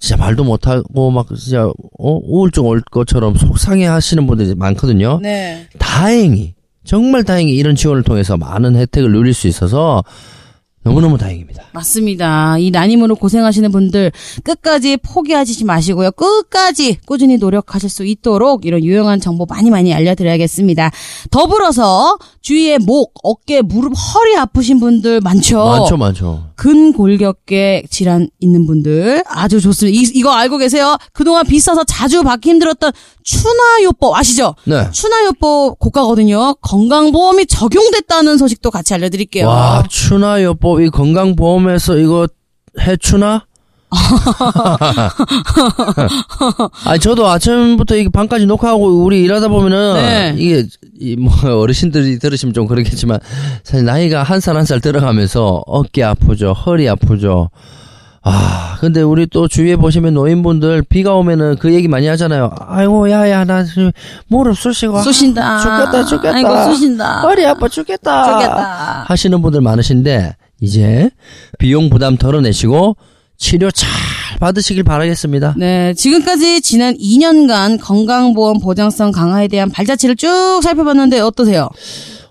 진짜 0.00 0.16
말도 0.16 0.44
못하고 0.44 1.10
막 1.10 1.28
진짜 1.34 1.64
어, 1.66 2.20
우울증 2.24 2.66
올 2.66 2.82
것처럼 2.90 3.36
속상해 3.36 3.86
하시는 3.86 4.26
분들이 4.26 4.54
많거든요. 4.54 5.20
네. 5.22 5.66
다행히 5.78 6.54
정말 6.84 7.24
다행히 7.24 7.54
이런 7.54 7.74
지원을 7.74 8.02
통해서 8.02 8.36
많은 8.36 8.76
혜택을 8.76 9.10
누릴 9.10 9.32
수 9.32 9.48
있어서 9.48 10.02
너무너무 10.84 11.16
다행입니다. 11.16 11.64
맞습니다. 11.72 12.58
이 12.58 12.70
난임으로 12.70 13.16
고생하시는 13.16 13.72
분들 13.72 14.12
끝까지 14.44 14.98
포기하지 14.98 15.64
마시고요. 15.64 16.12
끝까지 16.12 16.98
꾸준히 17.06 17.38
노력하실 17.38 17.88
수 17.88 18.04
있도록 18.04 18.66
이런 18.66 18.84
유용한 18.84 19.18
정보 19.18 19.46
많이 19.46 19.70
많이 19.70 19.94
알려드려야겠습니다. 19.94 20.90
더불어서 21.30 22.18
주위에 22.42 22.78
목, 22.78 23.14
어깨, 23.22 23.62
무릎, 23.62 23.94
허리 23.94 24.36
아프신 24.36 24.78
분들 24.78 25.20
많죠. 25.22 25.64
많죠, 25.64 25.96
많죠. 25.96 26.44
근골격계 26.56 27.84
질환 27.90 28.28
있는 28.40 28.66
분들 28.66 29.22
아주 29.26 29.60
좋습니다. 29.60 29.96
이, 29.98 30.02
이거 30.14 30.30
알고 30.32 30.58
계세요? 30.58 30.96
그동안 31.12 31.46
비싸서 31.46 31.84
자주 31.84 32.22
받기 32.22 32.50
힘들었던 32.50 32.92
추나요법 33.22 34.14
아시죠? 34.16 34.54
네. 34.64 34.90
추나요법 34.90 35.78
고가거든요. 35.78 36.54
건강보험이 36.60 37.46
적용됐다는 37.46 38.38
소식도 38.38 38.70
같이 38.70 38.94
알려드릴게요. 38.94 39.46
와, 39.46 39.82
추나요법 39.88 40.80
이 40.82 40.90
건강보험에서 40.90 41.98
이거 41.98 42.26
해추나? 42.80 43.46
아, 46.84 46.98
저도 46.98 47.28
아침부터 47.28 47.96
이게 47.96 48.08
밤까지 48.08 48.46
녹화하고 48.46 49.04
우리 49.04 49.22
일하다 49.22 49.48
보면은 49.48 49.94
네. 49.94 50.34
이게 50.36 50.66
이 51.00 51.16
뭐 51.16 51.32
어르신들이 51.62 52.18
들으시면 52.18 52.52
좀 52.54 52.66
그렇겠지만 52.66 53.18
사실 53.62 53.84
나이가 53.84 54.22
한살 54.22 54.56
한 54.56 54.64
살 54.64 54.80
들어가면서 54.80 55.62
어깨 55.66 56.02
아프죠, 56.02 56.52
허리 56.52 56.88
아프죠. 56.88 57.50
아, 58.26 58.78
근데 58.80 59.02
우리 59.02 59.26
또 59.26 59.48
주위에 59.48 59.76
보시면 59.76 60.14
노인분들 60.14 60.82
비가 60.88 61.12
오면은 61.14 61.56
그 61.56 61.74
얘기 61.74 61.88
많이 61.88 62.06
하잖아요. 62.06 62.52
아이고, 62.58 63.10
야 63.10 63.28
야, 63.28 63.44
나 63.44 63.64
지금 63.64 63.92
무릎 64.28 64.56
쑤시고. 64.58 64.96
아, 64.96 65.02
쑤신다. 65.02 65.58
죽겠다, 65.58 66.04
죽겠다. 66.06 66.34
아이고, 66.34 66.72
쑤신다. 66.72 67.20
허리 67.20 67.44
아파 67.44 67.68
죽겠다. 67.68 68.24
죽겠다. 68.32 69.04
하시는 69.08 69.42
분들 69.42 69.60
많으신데, 69.60 70.36
이제 70.62 71.10
비용 71.58 71.90
부담 71.90 72.16
덜어내시고 72.16 72.96
치료 73.36 73.70
잘 73.70 73.90
받으시길 74.40 74.84
바라겠습니다. 74.84 75.54
네, 75.56 75.94
지금까지 75.94 76.60
지난 76.60 76.96
2년간 76.96 77.80
건강보험 77.80 78.60
보장성 78.60 79.12
강화에 79.12 79.48
대한 79.48 79.70
발자취를 79.70 80.16
쭉 80.16 80.60
살펴봤는데 80.62 81.20
어떠세요? 81.20 81.68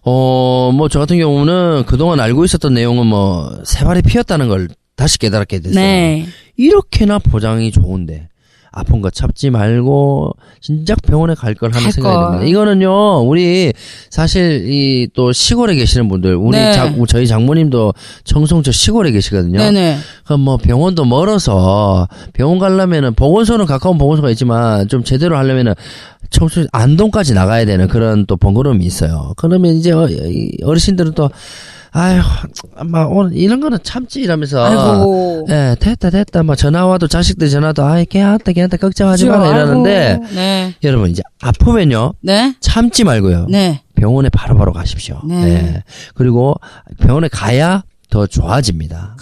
어, 0.06 0.72
뭐, 0.74 0.90
저 0.90 1.00
같은 1.00 1.18
경우는 1.18 1.86
그동안 1.86 2.20
알고 2.20 2.44
있었던 2.46 2.74
내용은 2.74 3.08
뭐, 3.08 3.50
새 3.64 3.86
발이 3.86 4.02
피었다는 4.02 4.50
걸 4.50 4.68
다시 4.96 5.18
깨달게 5.18 5.60
됐어요. 5.60 5.76
네. 5.76 6.26
이렇게나 6.58 7.20
보장이 7.20 7.72
좋은데, 7.72 8.28
아픈 8.76 9.02
거 9.02 9.10
참지 9.12 9.50
말고 9.52 10.32
진작 10.60 11.02
병원에 11.04 11.36
갈 11.36 11.54
걸 11.54 11.72
하는 11.72 11.84
갈 11.84 11.92
생각이 11.92 12.16
걸. 12.16 12.32
듭니다. 12.32 12.50
이거는요, 12.50 13.20
우리 13.22 13.72
사실 14.10 14.66
이 14.70 15.08
또 15.14 15.32
시골에 15.32 15.76
계시는 15.76 16.08
분들, 16.10 16.36
우리 16.36 16.58
네. 16.58 16.74
자- 16.74 16.92
저희 17.08 17.28
장모님도 17.28 17.94
청송저 18.24 18.72
시골에 18.72 19.12
계시거든요. 19.12 19.60
네네. 19.60 19.98
그럼 20.26 20.40
뭐 20.42 20.58
병원도 20.58 21.06
멀어서 21.06 22.08
병원 22.34 22.58
가려면은 22.58 23.14
보건소는 23.14 23.66
가까운 23.68 23.98
보건소가 24.00 24.30
있지만 24.32 24.88
좀 24.88 25.04
제대로 25.04 25.38
하려면은 25.38 25.74
청소 26.32 26.66
안동까지 26.72 27.36
나가야 27.36 27.66
되는 27.66 27.88
그런 27.88 28.26
또 28.26 28.36
번거로움이 28.38 28.84
있어요. 28.86 29.34
그러면 29.38 29.76
이제 29.76 29.92
어, 29.92 30.08
이 30.10 30.50
어르신들은 30.64 31.12
또 31.14 31.30
아휴 31.96 32.22
막 32.86 33.12
오늘 33.16 33.38
이런 33.38 33.60
거는 33.60 33.78
참지 33.84 34.20
이러면서 34.22 34.64
아이고. 34.66 35.46
예 35.50 35.76
됐다 35.80 36.10
됐다 36.10 36.42
막 36.44 36.56
전화 36.56 36.86
와도 36.88 37.08
자식들 37.08 37.50
전화도 37.50 37.84
아이 37.86 38.06
걔한테 38.06 38.54
걔한테 38.54 38.78
걱정하지 38.78 39.26
그죠? 39.26 39.38
마라 39.38 39.56
이러는데 39.56 40.08
아이고. 40.22 40.26
네. 40.34 40.74
여러분 40.84 41.12
이제 41.12 41.22
아프면요 41.42 42.14
네. 42.22 42.56
참지 42.60 43.04
말고요 43.04 43.46
네. 43.50 43.82
병원에 43.96 44.30
바로바로 44.30 44.74
가십시오. 44.74 45.22
네. 45.28 45.36
네. 45.46 45.84
그리고 46.16 46.56
병원에 47.00 47.28
가야 47.28 47.84
더 48.14 48.28
좋아집니다. 48.28 49.16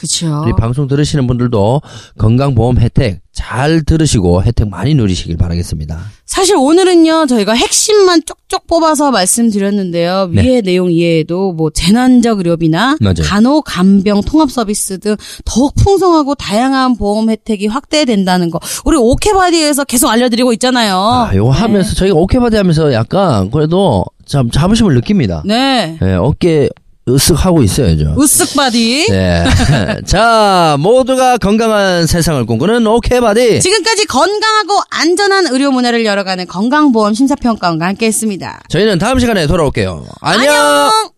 우리 0.43 0.51
방송 0.60 0.86
들으시는 0.86 1.25
분들도 1.25 1.82
건강보험 2.17 2.77
혜택 2.77 3.21
잘 3.32 3.84
들으시고 3.86 4.43
혜택 4.43 4.67
많이 4.67 4.95
누리시길 4.95 5.38
바라겠습니다. 5.38 5.97
사실 6.25 6.58
오늘은요 6.58 7.25
저희가 7.27 7.54
핵심만 7.54 8.21
쪽쪽 8.25 8.67
뽑아서 8.67 9.12
말씀드렸는데요 9.12 10.30
네. 10.34 10.43
위의 10.43 10.62
내용 10.62 10.91
이외에도 10.91 11.54
뭐 11.54 11.69
재난적 11.69 12.39
의료비나. 12.39 12.97
간호 13.23 13.62
간병 13.62 14.23
통합 14.25 14.51
서비스 14.51 14.99
등 14.99 15.15
더욱 15.45 15.73
풍성하고 15.75 16.36
다양한 16.36 16.97
보험 16.97 17.30
혜택이 17.30 17.67
확대된다는 17.67 18.49
거 18.51 18.60
우리 18.84 18.97
오케바디에서 18.97 19.86
계속 19.86 20.10
알려드리고 20.10 20.51
있잖아요. 20.54 20.97
아, 20.97 21.32
요거 21.34 21.51
하면서 21.51 21.95
저희가 21.95 22.17
오케바디 22.17 22.58
하면서 22.58 22.91
약간 22.91 23.51
그래도 23.51 24.04
참 24.25 24.51
자부심을 24.51 24.95
느낍니다. 24.95 25.43
네. 25.45 25.97
네, 26.01 26.15
어깨 26.15 26.67
으쓱 27.08 27.36
하고 27.36 27.64
있어야죠. 27.64 28.16
으쓱 28.18 28.56
바디. 28.56 29.08
네. 29.10 29.44
자, 30.06 30.76
모두가 30.80 31.38
건강한 31.38 32.06
세상을 32.06 32.46
꿈꾸는 32.46 32.86
오케바디. 32.86 33.60
지금까지 33.60 34.06
건강하고 34.06 34.82
안전한 34.92 35.48
의료 35.48 35.72
문화를 35.72 36.06
열어가는 36.06 36.46
건강보험 36.48 37.14
심사평가원과 37.16 37.86
함께했습니다. 37.88 38.64
저희는 38.70 39.00
다음 39.00 39.20
시간에 39.20 39.48
돌아올게요. 39.48 40.06
안녕! 40.22 40.54
안녕. 40.54 41.12